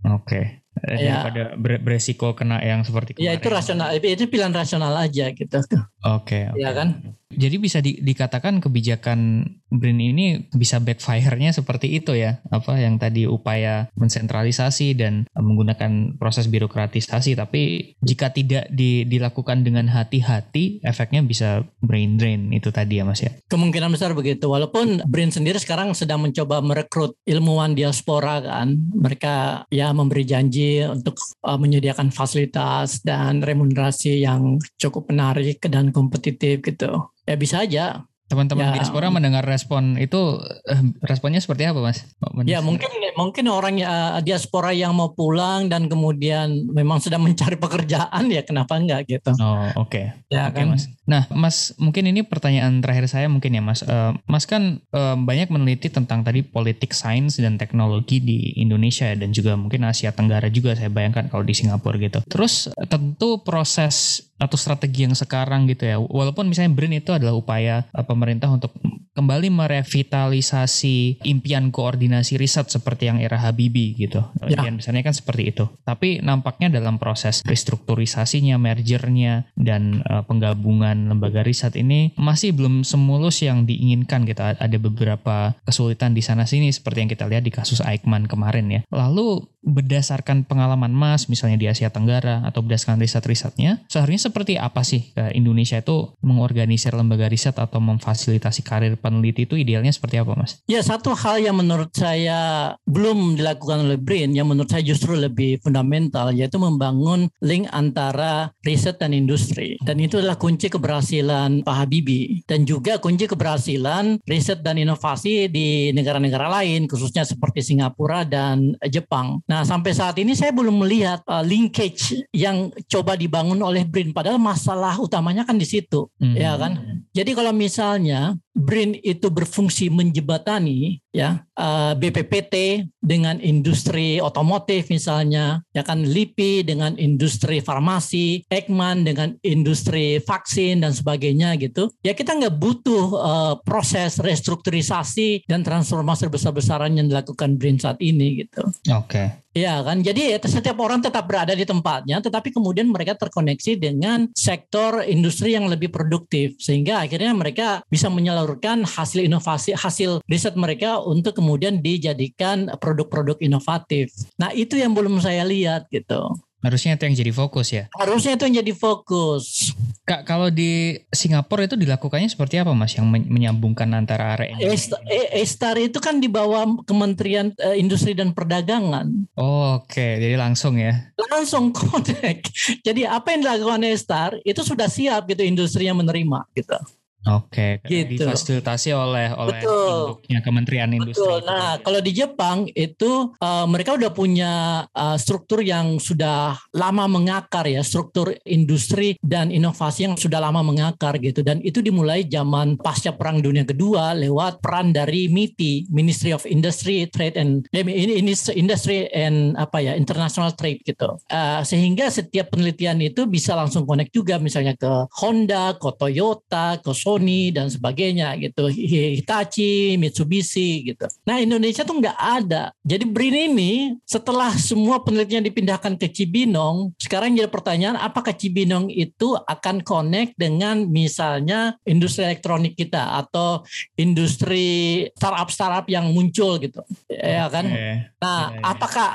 Oke. 0.05 0.63
Eh, 0.81 0.99
Ya. 1.01 1.23
Daripada 1.23 1.43
ber- 1.55 1.81
beresiko 1.81 2.33
kena 2.33 2.61
yang 2.61 2.83
seperti 2.83 3.15
ya 3.15 3.31
kemarin. 3.31 3.37
itu 3.37 3.49
rasional 3.49 3.89
itu 3.95 4.25
pilihan 4.27 4.51
rasional 4.51 4.93
aja 4.95 5.31
gitu 5.31 5.57
Oke. 6.03 6.39
oke. 6.45 6.55
ya 6.55 6.71
kan 6.71 7.17
Jadi 7.35 7.57
bisa 7.59 7.79
di- 7.85 8.01
dikatakan 8.01 8.63
kebijakan 8.63 9.45
Brin 9.75 9.99
ini 9.99 10.47
bisa 10.55 10.79
backfire-nya 10.79 11.51
seperti 11.51 11.99
itu 11.99 12.15
ya, 12.15 12.39
apa 12.47 12.79
yang 12.79 12.95
tadi 13.03 13.27
upaya 13.27 13.91
mensentralisasi 13.99 14.95
dan 14.95 15.27
eh, 15.27 15.43
menggunakan 15.43 16.15
proses 16.15 16.47
birokratisasi, 16.47 17.35
tapi 17.35 17.95
jika 17.99 18.31
tidak 18.31 18.71
di- 18.71 19.03
dilakukan 19.03 19.67
dengan 19.67 19.91
hati-hati, 19.91 20.79
efeknya 20.87 21.27
bisa 21.27 21.67
brain 21.83 22.15
drain 22.15 22.55
itu 22.55 22.71
tadi 22.71 23.03
ya 23.03 23.05
mas 23.05 23.21
ya. 23.21 23.35
Kemungkinan 23.51 23.91
besar 23.91 24.15
begitu. 24.15 24.47
Walaupun 24.47 25.03
BRIN 25.11 25.35
sendiri 25.35 25.59
sekarang 25.59 25.91
sedang 25.93 26.23
mencoba 26.23 26.63
merekrut 26.63 27.19
ilmuwan 27.27 27.75
diaspora 27.75 28.39
kan. 28.39 28.79
Mereka 28.95 29.67
ya 29.75 29.91
memberi 29.91 30.23
janji 30.23 30.87
untuk 30.87 31.19
uh, 31.43 31.59
menyediakan 31.59 32.15
fasilitas 32.15 33.03
dan 33.03 33.43
remunerasi 33.43 34.23
yang 34.23 34.63
cukup 34.79 35.11
menarik 35.11 35.59
dan 35.67 35.91
kompetitif 35.91 36.63
gitu. 36.63 37.11
Ya 37.25 37.35
bisa 37.35 37.61
aja. 37.61 38.05
Teman-teman 38.25 38.73
Ya. 38.73 38.81
diaspora 38.81 39.13
mendengar 39.13 39.45
respon 39.45 40.01
itu, 40.01 40.41
eh, 40.65 40.81
responnya 41.05 41.45
seperti 41.45 41.69
apa 41.69 41.85
mas? 41.85 42.09
Ya 42.49 42.65
mungkin 42.65 42.89
mungkin 43.15 43.45
orang 43.53 43.77
ya, 43.77 44.17
diaspora 44.19 44.73
yang 44.73 44.97
mau 44.97 45.13
pulang 45.13 45.69
dan 45.69 45.93
kemudian 45.93 46.67
memang 46.73 47.05
sedang 47.05 47.21
mencari 47.21 47.61
pekerjaan 47.61 48.33
ya 48.33 48.41
kenapa 48.41 48.81
enggak 48.81 49.05
gitu. 49.07 49.29
Oh 49.37 49.69
oke. 49.77 50.25
Ya 50.33 50.49
Oke 50.49 50.57
kan. 50.57 50.73
mas. 50.73 50.89
Nah 51.05 51.29
mas 51.31 51.77
mungkin 51.77 52.09
ini 52.09 52.25
pertanyaan 52.25 52.81
terakhir 52.81 53.13
saya 53.13 53.29
mungkin 53.29 53.53
ya 53.53 53.61
mas. 53.61 53.85
Eh, 53.85 54.13
mas 54.25 54.49
kan 54.49 54.81
eh, 54.81 55.17
banyak 55.21 55.53
meneliti 55.53 55.93
tentang 55.93 56.25
tadi 56.25 56.41
politik 56.41 56.97
sains 56.97 57.37
dan 57.37 57.61
teknologi 57.61 58.25
di 58.25 58.57
Indonesia 58.57 59.13
dan 59.13 59.37
juga 59.37 59.53
mungkin 59.55 59.85
Asia 59.85 60.17
Tenggara 60.17 60.49
juga 60.49 60.73
saya 60.73 60.89
bayangkan 60.89 61.29
kalau 61.29 61.45
di 61.45 61.53
Singapura 61.53 62.01
gitu. 62.01 62.25
Terus 62.25 62.73
eh, 62.73 62.89
tentu 62.89 63.45
proses 63.45 64.25
atau 64.39 64.57
strategi 64.59 65.07
yang 65.07 65.15
sekarang 65.15 65.71
gitu 65.71 65.87
ya. 65.87 65.97
Walaupun 65.99 66.51
misalnya 66.51 66.75
BRIN 66.75 66.99
itu 66.99 67.15
adalah 67.15 67.35
upaya 67.35 67.87
eh, 67.91 68.05
pemerintah 68.05 68.51
untuk 68.51 68.75
kembali 69.15 69.49
merevitalisasi 69.55 71.23
impian 71.23 71.71
koordinasi 71.71 72.35
riset 72.35 72.67
seperti 72.67 73.07
yang 73.07 73.23
era 73.23 73.39
Habibie 73.39 73.95
gitu. 73.95 74.27
Ya. 74.43 74.59
Impian 74.59 74.83
besarnya 74.83 75.07
kan 75.07 75.15
seperti 75.15 75.55
itu. 75.55 75.65
Tapi 75.87 76.19
nampaknya 76.19 76.67
dalam 76.69 76.99
proses 76.99 77.41
restrukturisasinya, 77.47 78.59
mergernya 78.59 79.47
dan 79.55 80.03
eh, 80.03 80.23
penggabungan 80.27 81.15
lembaga 81.15 81.47
riset 81.47 81.79
ini 81.79 82.11
masih 82.19 82.51
belum 82.53 82.83
semulus 82.83 83.41
yang 83.47 83.65
diinginkan 83.65 84.27
gitu. 84.27 84.43
Ada 84.43 84.77
beberapa 84.83 85.55
kesulitan 85.63 86.13
di 86.13 86.21
sana 86.21 86.45
sini 86.45 86.75
seperti 86.75 87.07
yang 87.07 87.11
kita 87.11 87.31
lihat 87.31 87.47
di 87.47 87.55
kasus 87.55 87.79
Aikman 87.81 88.27
kemarin 88.27 88.67
ya. 88.67 88.81
Lalu 88.91 89.47
berdasarkan 89.65 90.45
pengalaman 90.45 90.93
Mas 90.93 91.27
misalnya 91.33 91.57
di 91.57 91.67
Asia 91.67 91.89
Tenggara 91.89 92.45
atau 92.45 92.61
berdasarkan 92.61 93.01
riset-risetnya, 93.01 93.81
seharusnya 93.89 94.24
seperti 94.25 94.57
apa 94.57 94.81
sih 94.81 95.13
Indonesia 95.37 95.77
itu 95.77 96.17
mengorganisir 96.25 96.97
lembaga 96.97 97.29
riset 97.29 97.61
atau 97.61 97.77
memfasilitasi 97.85 98.65
karir 98.65 98.97
peneliti 98.97 99.45
itu 99.45 99.61
idealnya 99.61 99.93
seperti 99.93 100.17
apa 100.17 100.33
Mas? 100.33 100.65
Ya 100.65 100.81
satu 100.81 101.13
hal 101.13 101.45
yang 101.45 101.61
menurut 101.61 101.93
saya 101.93 102.73
belum 102.89 103.37
dilakukan 103.37 103.85
oleh 103.85 104.01
BRIN 104.01 104.33
yang 104.33 104.49
menurut 104.49 104.73
saya 104.73 104.81
justru 104.81 105.13
lebih 105.13 105.61
fundamental 105.61 106.33
yaitu 106.33 106.57
membangun 106.57 107.29
link 107.45 107.69
antara 107.69 108.57
riset 108.65 108.97
dan 108.97 109.13
industri 109.13 109.77
dan 109.85 110.01
itu 110.01 110.17
adalah 110.17 110.41
kunci 110.41 110.73
keberhasilan 110.73 111.67
Pak 111.67 111.77
Habibie 111.77 112.41
dan 112.49 112.65
juga 112.65 112.97
kunci 112.97 113.29
keberhasilan 113.29 114.25
riset 114.25 114.65
dan 114.65 114.81
inovasi 114.81 115.53
di 115.53 115.93
negara-negara 115.93 116.49
lain 116.49 116.89
khususnya 116.89 117.29
seperti 117.29 117.61
Singapura 117.61 118.25
dan 118.25 118.73
Jepang. 118.89 119.45
Nah 119.51 119.67
sampai 119.67 119.93
saat 119.93 120.17
ini 120.17 120.33
saya 120.33 120.55
belum 120.55 120.81
melihat 120.81 121.21
uh, 121.29 121.43
linkage 121.45 122.25
yang 122.31 122.71
coba 122.89 123.19
dibangun 123.19 123.59
oleh 123.61 123.83
BRIN 123.85 124.14
padahal 124.15 124.39
masalah 124.39 124.95
utamanya 125.03 125.43
kan 125.43 125.59
di 125.59 125.67
situ 125.67 126.07
Hmm. 126.23 126.39
ya 126.39 126.55
kan. 126.55 127.03
Jadi 127.11 127.35
kalau 127.35 127.51
misalnya 127.51 128.39
BRIN 128.55 128.95
itu 129.03 129.29
berfungsi 129.29 129.91
menjebatani 129.91 131.03
ya 131.11 131.43
eh, 131.59 131.93
BPPT 131.99 132.87
dengan 133.03 133.43
industri 133.43 134.23
otomotif 134.23 134.89
misalnya, 134.89 135.61
ya 135.75 135.83
kan 135.83 136.07
LIPI 136.07 136.65
dengan 136.65 136.95
industri 136.97 137.59
farmasi, 137.59 138.47
Ekman 138.49 139.05
dengan 139.05 139.35
industri 139.43 140.23
vaksin 140.23 140.87
dan 140.87 140.95
sebagainya 140.95 141.59
gitu. 141.59 141.91
Ya 142.07 142.15
kita 142.15 142.39
nggak 142.39 142.57
butuh 142.57 143.05
eh, 143.19 143.55
proses 143.67 144.23
restrukturisasi 144.23 145.51
dan 145.51 145.67
transformasi 145.67 146.31
besar-besaran 146.31 146.95
yang 146.95 147.11
dilakukan 147.11 147.59
BRIN 147.59 147.83
saat 147.83 147.99
ini 147.99 148.47
gitu. 148.47 148.71
Oke. 148.95 149.45
Ya 149.55 149.79
kan, 149.87 150.03
jadi 150.03 150.35
setiap 150.43 150.83
orang 150.83 150.99
tetap 150.99 151.31
berada 151.31 151.55
di 151.55 151.63
tempatnya, 151.63 152.19
tetapi 152.19 152.51
kemudian 152.51 152.91
mereka 152.91 153.15
terkoneksi 153.15 153.79
dengan 153.79 154.27
sektor 154.35 155.07
industri 155.07 155.55
yang 155.55 155.71
lebih 155.71 155.95
produktif, 155.95 156.59
sehingga 156.59 157.07
akhirnya 157.07 157.31
mereka 157.31 157.79
bisa 157.87 158.11
menyalurkan 158.11 158.44
hasil 158.85 159.25
inovasi, 159.25 159.73
hasil 159.75 160.21
riset 160.29 160.55
mereka 160.55 161.01
untuk 161.01 161.37
kemudian 161.37 161.81
dijadikan 161.81 162.71
produk-produk 162.79 163.41
inovatif. 163.41 164.13
Nah 164.37 164.53
itu 164.53 164.77
yang 164.77 164.93
belum 164.93 165.19
saya 165.19 165.43
lihat 165.43 165.89
gitu. 165.89 166.21
Harusnya 166.65 166.97
itu 166.97 167.05
yang 167.05 167.17
jadi 167.21 167.33
fokus 167.37 167.69
ya. 167.77 167.85
Harusnya 167.93 168.41
itu 168.41 168.49
yang 168.49 168.65
jadi 168.65 168.73
fokus. 168.73 169.77
Kak, 170.09 170.25
kalau 170.25 170.49
di 170.49 170.97
Singapura 171.13 171.69
itu 171.69 171.77
dilakukannya 171.77 172.25
seperti 172.25 172.57
apa 172.57 172.73
Mas 172.73 172.97
yang 172.97 173.05
men- 173.05 173.29
menyambungkan 173.29 173.85
antara 173.93 174.33
area 174.33 174.57
ini? 174.57 174.73
Est- 174.73 174.97
E- 175.05 175.45
Estar 175.45 175.77
itu 175.77 176.01
kan 176.01 176.25
di 176.25 176.29
bawah 176.33 176.65
Kementerian 176.89 177.53
eh, 177.61 177.77
Industri 177.77 178.17
dan 178.17 178.33
Perdagangan. 178.33 179.29
Oh, 179.37 179.77
Oke, 179.85 180.17
jadi 180.17 180.41
langsung 180.41 180.81
ya. 180.81 181.13
Langsung 181.29 181.69
connect. 181.69 182.49
Jadi 182.87 183.05
apa 183.05 183.37
yang 183.37 183.45
dilakukan 183.45 183.85
Estar 183.85 184.31
itu 184.41 184.65
sudah 184.65 184.89
siap 184.89 185.29
gitu 185.29 185.45
industri 185.45 185.85
yang 185.85 186.01
menerima 186.01 186.49
gitu. 186.57 186.79
Oke, 187.25 187.81
Gitu. 187.89 188.21
difasilitasi 188.21 188.93
oleh 188.93 189.33
oleh 189.33 189.61
Betul. 189.65 189.89
induknya 189.89 190.39
Kementerian 190.45 190.91
Industri. 190.93 191.25
Betul. 191.25 191.39
Nah, 191.49 191.81
kalau 191.81 192.01
di 192.05 192.13
Jepang 192.13 192.69
itu 192.77 193.13
eh, 193.41 193.67
mereka 193.69 193.97
udah 193.97 194.13
punya 194.13 194.53
eh, 194.93 195.17
struktur 195.17 195.65
yang 195.65 195.97
sudah 195.97 196.57
lama 196.77 197.09
mengakar 197.09 197.65
ya, 197.65 197.81
struktur 197.81 198.37
industri 198.45 199.17
dan 199.25 199.49
inovasi 199.49 200.05
yang 200.05 200.15
sudah 200.21 200.37
lama 200.37 200.61
mengakar 200.61 201.17
gitu. 201.17 201.41
Dan 201.41 201.65
itu 201.65 201.81
dimulai 201.81 202.29
zaman 202.29 202.77
pasca 202.77 203.17
Perang 203.17 203.41
Dunia 203.41 203.65
Kedua 203.65 204.13
lewat 204.13 204.61
peran 204.61 204.93
dari 204.93 205.33
MITI, 205.33 205.89
Ministry 205.89 206.37
of 206.37 206.45
Industry, 206.45 207.09
Trade 207.09 207.41
and 207.41 207.65
eh, 207.73 207.81
ini 207.81 208.21
ini 208.21 208.33
Industry 208.53 209.09
and 209.17 209.57
apa 209.57 209.81
ya, 209.81 209.97
International 209.97 210.53
Trade 210.53 210.85
gitu. 210.85 211.17
Eh, 211.33 211.61
sehingga 211.65 212.13
setiap 212.13 212.53
penelitian 212.53 213.01
itu 213.01 213.25
bisa 213.25 213.57
langsung 213.57 213.89
connect 213.89 214.13
juga 214.13 214.37
misalnya 214.37 214.77
ke 214.77 215.09
Honda, 215.25 215.73
ke 215.81 215.89
Toyota, 215.97 216.77
ke 216.85 216.93
Sony 216.93 217.14
Sony 217.15 217.55
dan 217.55 217.71
sebagainya 217.71 218.35
gitu, 218.43 218.67
Hitachi, 218.67 219.95
Mitsubishi 219.95 220.91
gitu. 220.91 221.07
Nah 221.23 221.39
Indonesia 221.39 221.87
tuh 221.87 222.03
nggak 222.03 222.19
ada. 222.19 222.75
Jadi 222.83 223.07
BRIN 223.07 223.55
ini 223.55 223.95
setelah 224.03 224.51
semua 224.59 224.99
penelitian 224.99 225.47
dipindahkan 225.47 225.95
ke 225.95 226.11
Cibinong, 226.11 226.91
sekarang 226.99 227.39
jadi 227.39 227.47
pertanyaan 227.47 227.95
apakah 228.03 228.35
Cibinong 228.35 228.91
itu 228.91 229.39
akan 229.47 229.87
connect 229.87 230.35
dengan 230.35 230.91
misalnya 230.91 231.79
industri 231.87 232.27
elektronik 232.27 232.75
kita 232.75 233.23
atau 233.23 233.63
industri 233.95 235.07
startup-startup 235.15 235.87
yang 235.87 236.11
muncul 236.11 236.59
gitu, 236.59 236.83
ya 237.07 237.47
kan? 237.47 237.71
Nah, 238.19 238.43
ya, 238.51 238.59
ya. 238.59 238.63
apakah 238.75 239.07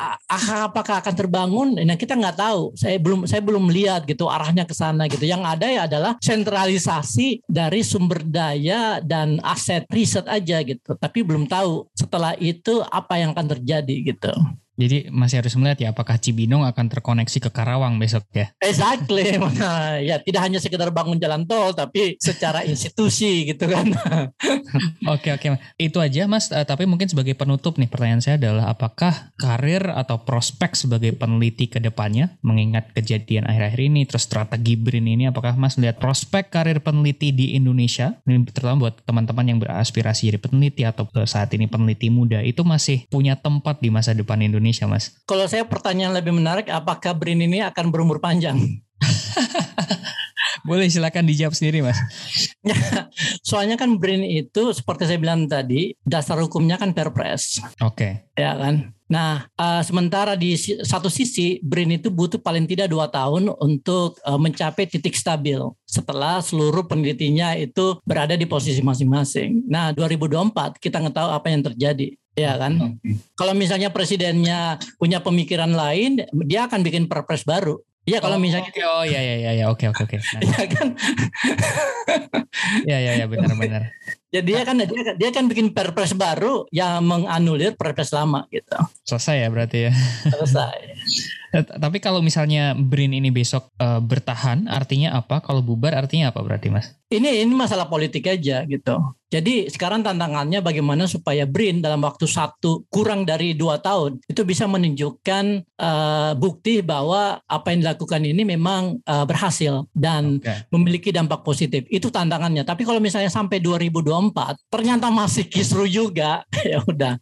apakah 0.71 0.95
akan 1.03 1.15
terbangun? 1.19 1.69
Nah 1.83 1.99
kita 1.99 2.15
nggak 2.15 2.39
tahu. 2.39 2.71
Saya 2.79 2.95
belum 2.95 3.27
saya 3.27 3.43
belum 3.43 3.67
lihat 3.67 4.07
gitu 4.07 4.31
arahnya 4.31 4.63
ke 4.63 4.71
sana 4.71 5.11
gitu. 5.11 5.27
Yang 5.27 5.43
ada 5.43 5.67
ya 5.67 5.81
adalah 5.83 6.13
sentralisasi 6.23 7.43
dari 7.49 7.88
sumber 7.89 8.21
daya 8.21 9.01
dan 9.01 9.41
aset 9.41 9.89
riset 9.89 10.29
aja 10.29 10.61
gitu. 10.61 10.93
Tapi 10.93 11.25
belum 11.25 11.49
tahu 11.49 11.89
setelah 11.97 12.37
itu 12.37 12.85
apa 12.93 13.17
yang 13.17 13.33
akan 13.33 13.57
terjadi 13.57 14.13
gitu. 14.13 14.29
Jadi 14.79 15.11
masih 15.11 15.43
harus 15.43 15.53
melihat 15.59 15.77
ya 15.83 15.87
apakah 15.91 16.15
Cibinong 16.15 16.63
akan 16.63 16.87
terkoneksi 16.87 17.37
ke 17.43 17.49
Karawang 17.51 17.99
besok 17.99 18.23
ya. 18.31 18.55
Exactly. 18.63 19.35
Nah, 19.59 19.99
ya 19.99 20.21
tidak 20.23 20.45
hanya 20.45 20.59
sekedar 20.61 20.87
bangun 20.93 21.19
jalan 21.19 21.43
tol 21.43 21.75
tapi 21.75 22.15
secara 22.15 22.63
institusi 22.63 23.49
gitu 23.49 23.67
kan. 23.67 23.91
oke 25.13 25.29
oke. 25.35 25.47
Itu 25.75 25.99
aja 25.99 26.29
Mas, 26.29 26.47
uh, 26.53 26.63
tapi 26.63 26.87
mungkin 26.87 27.11
sebagai 27.11 27.35
penutup 27.35 27.75
nih 27.75 27.91
pertanyaan 27.91 28.23
saya 28.23 28.39
adalah 28.39 28.71
apakah 28.71 29.35
karir 29.35 29.83
atau 29.91 30.23
prospek 30.23 30.79
sebagai 30.79 31.11
peneliti 31.17 31.67
ke 31.67 31.83
depannya 31.83 32.39
mengingat 32.39 32.95
kejadian 32.95 33.49
akhir-akhir 33.49 33.81
ini 33.83 34.07
terus 34.07 34.23
strategi 34.23 34.79
BRIN 34.79 35.11
ini 35.11 35.27
apakah 35.27 35.59
Mas 35.59 35.75
melihat 35.75 35.99
prospek 35.99 36.53
karir 36.53 36.79
peneliti 36.79 37.35
di 37.35 37.57
Indonesia 37.57 38.15
ini 38.23 38.47
terutama 38.47 38.87
buat 38.87 39.03
teman-teman 39.03 39.45
yang 39.49 39.59
beraspirasi 39.59 40.31
jadi 40.31 40.39
peneliti 40.39 40.87
atau 40.87 41.09
saat 41.27 41.51
ini 41.51 41.67
peneliti 41.67 42.07
muda 42.07 42.39
itu 42.45 42.63
masih 42.63 43.03
punya 43.11 43.35
tempat 43.35 43.83
di 43.83 43.91
masa 43.91 44.15
depan 44.15 44.39
Indonesia 44.39 44.68
Indonesia, 44.69 44.85
Mas? 44.85 45.17
Kalau 45.25 45.49
saya 45.49 45.65
pertanyaan 45.65 46.13
lebih 46.13 46.29
menarik, 46.29 46.69
apakah 46.69 47.17
BRIN 47.17 47.41
ini 47.41 47.65
akan 47.65 47.89
berumur 47.89 48.21
panjang? 48.21 48.61
Boleh 50.69 50.85
silakan 50.93 51.25
dijawab 51.25 51.57
sendiri, 51.57 51.81
Mas. 51.81 51.97
Soalnya 53.49 53.81
kan 53.81 53.97
BRIN 53.97 54.21
itu 54.21 54.69
seperti 54.69 55.09
saya 55.09 55.17
bilang 55.17 55.49
tadi, 55.49 55.97
dasar 56.05 56.37
hukumnya 56.37 56.77
kan 56.77 56.93
Perpres. 56.93 57.57
Oke. 57.81 58.29
Okay. 58.37 58.37
Ya 58.37 58.53
kan? 58.53 58.93
Nah, 59.09 59.49
uh, 59.57 59.81
sementara 59.81 60.37
di 60.37 60.53
satu 60.85 61.09
sisi 61.09 61.57
BRIN 61.65 61.97
itu 61.97 62.13
butuh 62.13 62.37
paling 62.37 62.69
tidak 62.69 62.93
dua 62.93 63.09
tahun 63.09 63.49
untuk 63.57 64.21
uh, 64.21 64.37
mencapai 64.37 64.85
titik 64.85 65.17
stabil 65.17 65.57
setelah 65.89 66.37
seluruh 66.45 66.85
penelitinya 66.85 67.57
itu 67.57 67.97
berada 68.05 68.37
di 68.37 68.45
posisi 68.45 68.85
masing-masing. 68.85 69.65
Nah, 69.65 69.89
2024 69.97 70.77
kita 70.77 71.01
ngetahui 71.01 71.33
apa 71.33 71.47
yang 71.49 71.65
terjadi. 71.65 72.07
Ya 72.37 72.55
kan. 72.55 72.99
Kalau 73.35 73.53
misalnya 73.57 73.89
presidennya 73.89 74.77
punya 74.99 75.19
pemikiran 75.23 75.71
lain, 75.73 76.23
dia 76.45 76.69
akan 76.69 76.81
bikin 76.85 77.05
perpres 77.09 77.43
baru. 77.47 77.79
Iya 78.09 78.25
kalau 78.25 78.39
oh, 78.39 78.41
misalnya 78.41 78.73
okay. 78.73 78.81
oh 78.81 79.05
ya 79.05 79.21
ya 79.21 79.35
ya 79.37 79.51
ya 79.53 79.65
oke 79.69 79.85
oke 79.85 80.01
oke. 80.09 80.17
Iya 80.41 80.65
kan. 80.65 80.87
ya 82.89 82.97
ya 82.97 83.11
ya 83.21 83.25
benar 83.29 83.53
benar. 83.53 83.81
Jadi 84.33 84.45
dia 84.49 84.61
kan 84.65 84.81
dia, 84.81 85.13
dia 85.13 85.29
kan 85.29 85.45
bikin 85.45 85.77
perpres 85.77 86.17
baru 86.17 86.65
yang 86.73 87.05
menganulir 87.05 87.77
perpres 87.77 88.09
lama 88.09 88.49
gitu. 88.49 88.77
Selesai 89.05 89.45
ya 89.45 89.47
berarti 89.53 89.77
ya. 89.89 89.91
Selesai. 90.25 90.77
Eh, 91.49 91.65
tapi 91.65 91.97
kalau 91.97 92.21
misalnya 92.21 92.77
Brin 92.77 93.09
ini 93.09 93.33
besok 93.33 93.73
uh, 93.81 93.97
bertahan, 93.97 94.69
artinya 94.69 95.17
apa? 95.17 95.41
Kalau 95.41 95.65
bubar, 95.65 95.97
artinya 95.97 96.29
apa 96.29 96.45
berarti, 96.45 96.69
Mas? 96.69 96.93
Ini 97.09 97.41
ini 97.41 97.53
masalah 97.57 97.89
politik 97.89 98.29
aja 98.29 98.61
gitu. 98.69 99.01
Jadi 99.29 99.69
sekarang 99.69 100.01
tantangannya 100.01 100.61
bagaimana 100.61 101.05
supaya 101.05 101.45
BRIN 101.45 101.85
dalam 101.85 102.01
waktu 102.01 102.25
satu 102.25 102.85
kurang 102.89 103.29
dari 103.29 103.53
dua 103.53 103.77
tahun 103.77 104.21
itu 104.25 104.41
bisa 104.41 104.65
menunjukkan 104.65 105.45
uh, 105.77 106.33
bukti 106.33 106.81
bahwa 106.81 107.37
apa 107.45 107.67
yang 107.69 107.85
dilakukan 107.85 108.25
ini 108.25 108.41
memang 108.41 108.97
uh, 109.05 109.25
berhasil 109.29 109.85
dan 109.93 110.41
okay. 110.41 110.65
memiliki 110.73 111.13
dampak 111.13 111.45
positif. 111.45 111.85
Itu 111.93 112.09
tantangannya. 112.09 112.65
Tapi 112.65 112.85
kalau 112.85 112.97
misalnya 112.97 113.29
sampai 113.29 113.61
2024 113.61 114.69
ternyata 114.69 115.13
masih 115.13 115.45
kisru 115.45 115.85
juga, 115.85 116.45
ya 116.65 116.81
udah. 116.85 117.21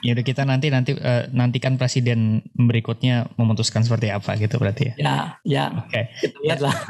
Ya 0.00 0.16
udah 0.16 0.24
kita 0.24 0.48
nanti 0.48 0.72
nanti 0.72 0.96
uh, 0.96 1.28
nantikan 1.32 1.76
presiden 1.76 2.44
berikutnya 2.56 3.21
memutuskan 3.36 3.82
seperti 3.82 4.10
apa 4.10 4.34
gitu 4.36 4.58
berarti 4.58 4.92
ya. 4.92 4.94
Ya, 4.98 5.16
ya. 5.44 5.64
Oke. 5.82 5.90
Okay. 5.90 6.04
Lihatlah. 6.44 6.74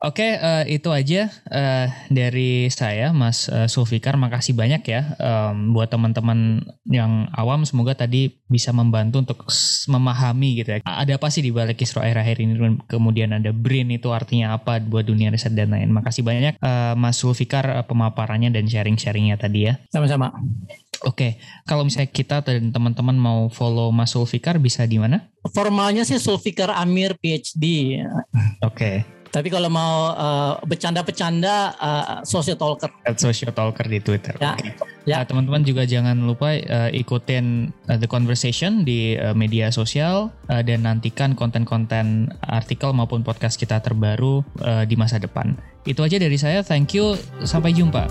Oke, 0.00 0.24
okay, 0.24 0.32
uh, 0.40 0.64
itu 0.64 0.88
aja 0.96 1.28
uh, 1.52 1.86
dari 2.08 2.72
saya 2.72 3.12
Mas 3.12 3.52
uh, 3.52 3.68
Sulfikar 3.68 4.16
makasih 4.16 4.56
banyak 4.56 4.80
ya 4.88 5.12
um, 5.20 5.76
buat 5.76 5.92
teman-teman 5.92 6.64
yang 6.88 7.28
awam 7.36 7.68
semoga 7.68 7.92
tadi 7.92 8.32
bisa 8.48 8.72
membantu 8.72 9.20
untuk 9.20 9.44
memahami 9.92 10.64
gitu 10.64 10.68
ya. 10.72 10.78
Ada 10.88 11.20
apa 11.20 11.28
sih 11.28 11.44
di 11.44 11.52
balik 11.52 11.76
kisru 11.76 12.00
akhir-akhir 12.00 12.40
ini 12.40 12.80
kemudian 12.88 13.36
ada 13.36 13.52
BRIN 13.52 13.92
itu 13.92 14.08
artinya 14.08 14.56
apa 14.56 14.80
buat 14.80 15.04
dunia 15.04 15.28
riset 15.28 15.52
dan 15.52 15.76
lain. 15.76 15.92
Makasih 15.92 16.24
banyak 16.24 16.56
uh, 16.64 16.96
Mas 16.96 17.20
Sulfikar 17.20 17.68
uh, 17.68 17.84
pemaparannya 17.84 18.48
dan 18.48 18.64
sharing-sharingnya 18.64 19.36
tadi 19.36 19.68
ya. 19.68 19.76
Sama-sama. 19.92 20.32
Oke, 21.00 21.16
okay. 21.16 21.32
kalau 21.64 21.88
misalnya 21.88 22.12
kita 22.12 22.44
dan 22.44 22.76
teman-teman 22.76 23.16
mau 23.16 23.48
follow 23.48 23.88
Mas 23.88 24.12
Sulfikar 24.12 24.60
bisa 24.60 24.84
di 24.84 25.00
mana? 25.00 25.32
Formalnya 25.48 26.04
sih 26.04 26.20
Sulfikar 26.20 26.68
Amir 26.76 27.16
PhD. 27.16 27.96
Oke. 28.60 28.76
Okay. 28.76 28.96
Tapi 29.30 29.46
kalau 29.46 29.70
mau 29.70 30.10
uh, 30.10 30.58
bercanda-bercanda, 30.66 31.78
uh, 31.78 32.18
social 32.26 32.58
talker. 32.58 32.90
At 33.06 33.22
social 33.22 33.54
talker 33.54 33.86
di 33.86 34.02
Twitter. 34.02 34.34
Ya. 34.42 34.58
Okay. 34.58 34.74
Ya. 35.06 35.22
Nah, 35.22 35.30
teman-teman 35.30 35.62
juga 35.62 35.86
jangan 35.86 36.18
lupa 36.26 36.58
uh, 36.58 36.90
ikutin 36.90 37.70
uh, 37.86 37.96
the 37.96 38.10
conversation 38.10 38.82
di 38.82 39.14
uh, 39.14 39.30
media 39.30 39.70
sosial 39.70 40.34
uh, 40.50 40.62
dan 40.66 40.82
nantikan 40.82 41.38
konten-konten 41.38 42.34
artikel 42.42 42.90
maupun 42.90 43.22
podcast 43.22 43.54
kita 43.54 43.78
terbaru 43.78 44.42
uh, 44.66 44.82
di 44.82 44.98
masa 44.98 45.22
depan. 45.22 45.54
Itu 45.86 46.02
aja 46.02 46.18
dari 46.18 46.36
saya. 46.36 46.66
Thank 46.66 46.98
you. 46.98 47.14
Sampai 47.46 47.70
jumpa. 47.70 48.10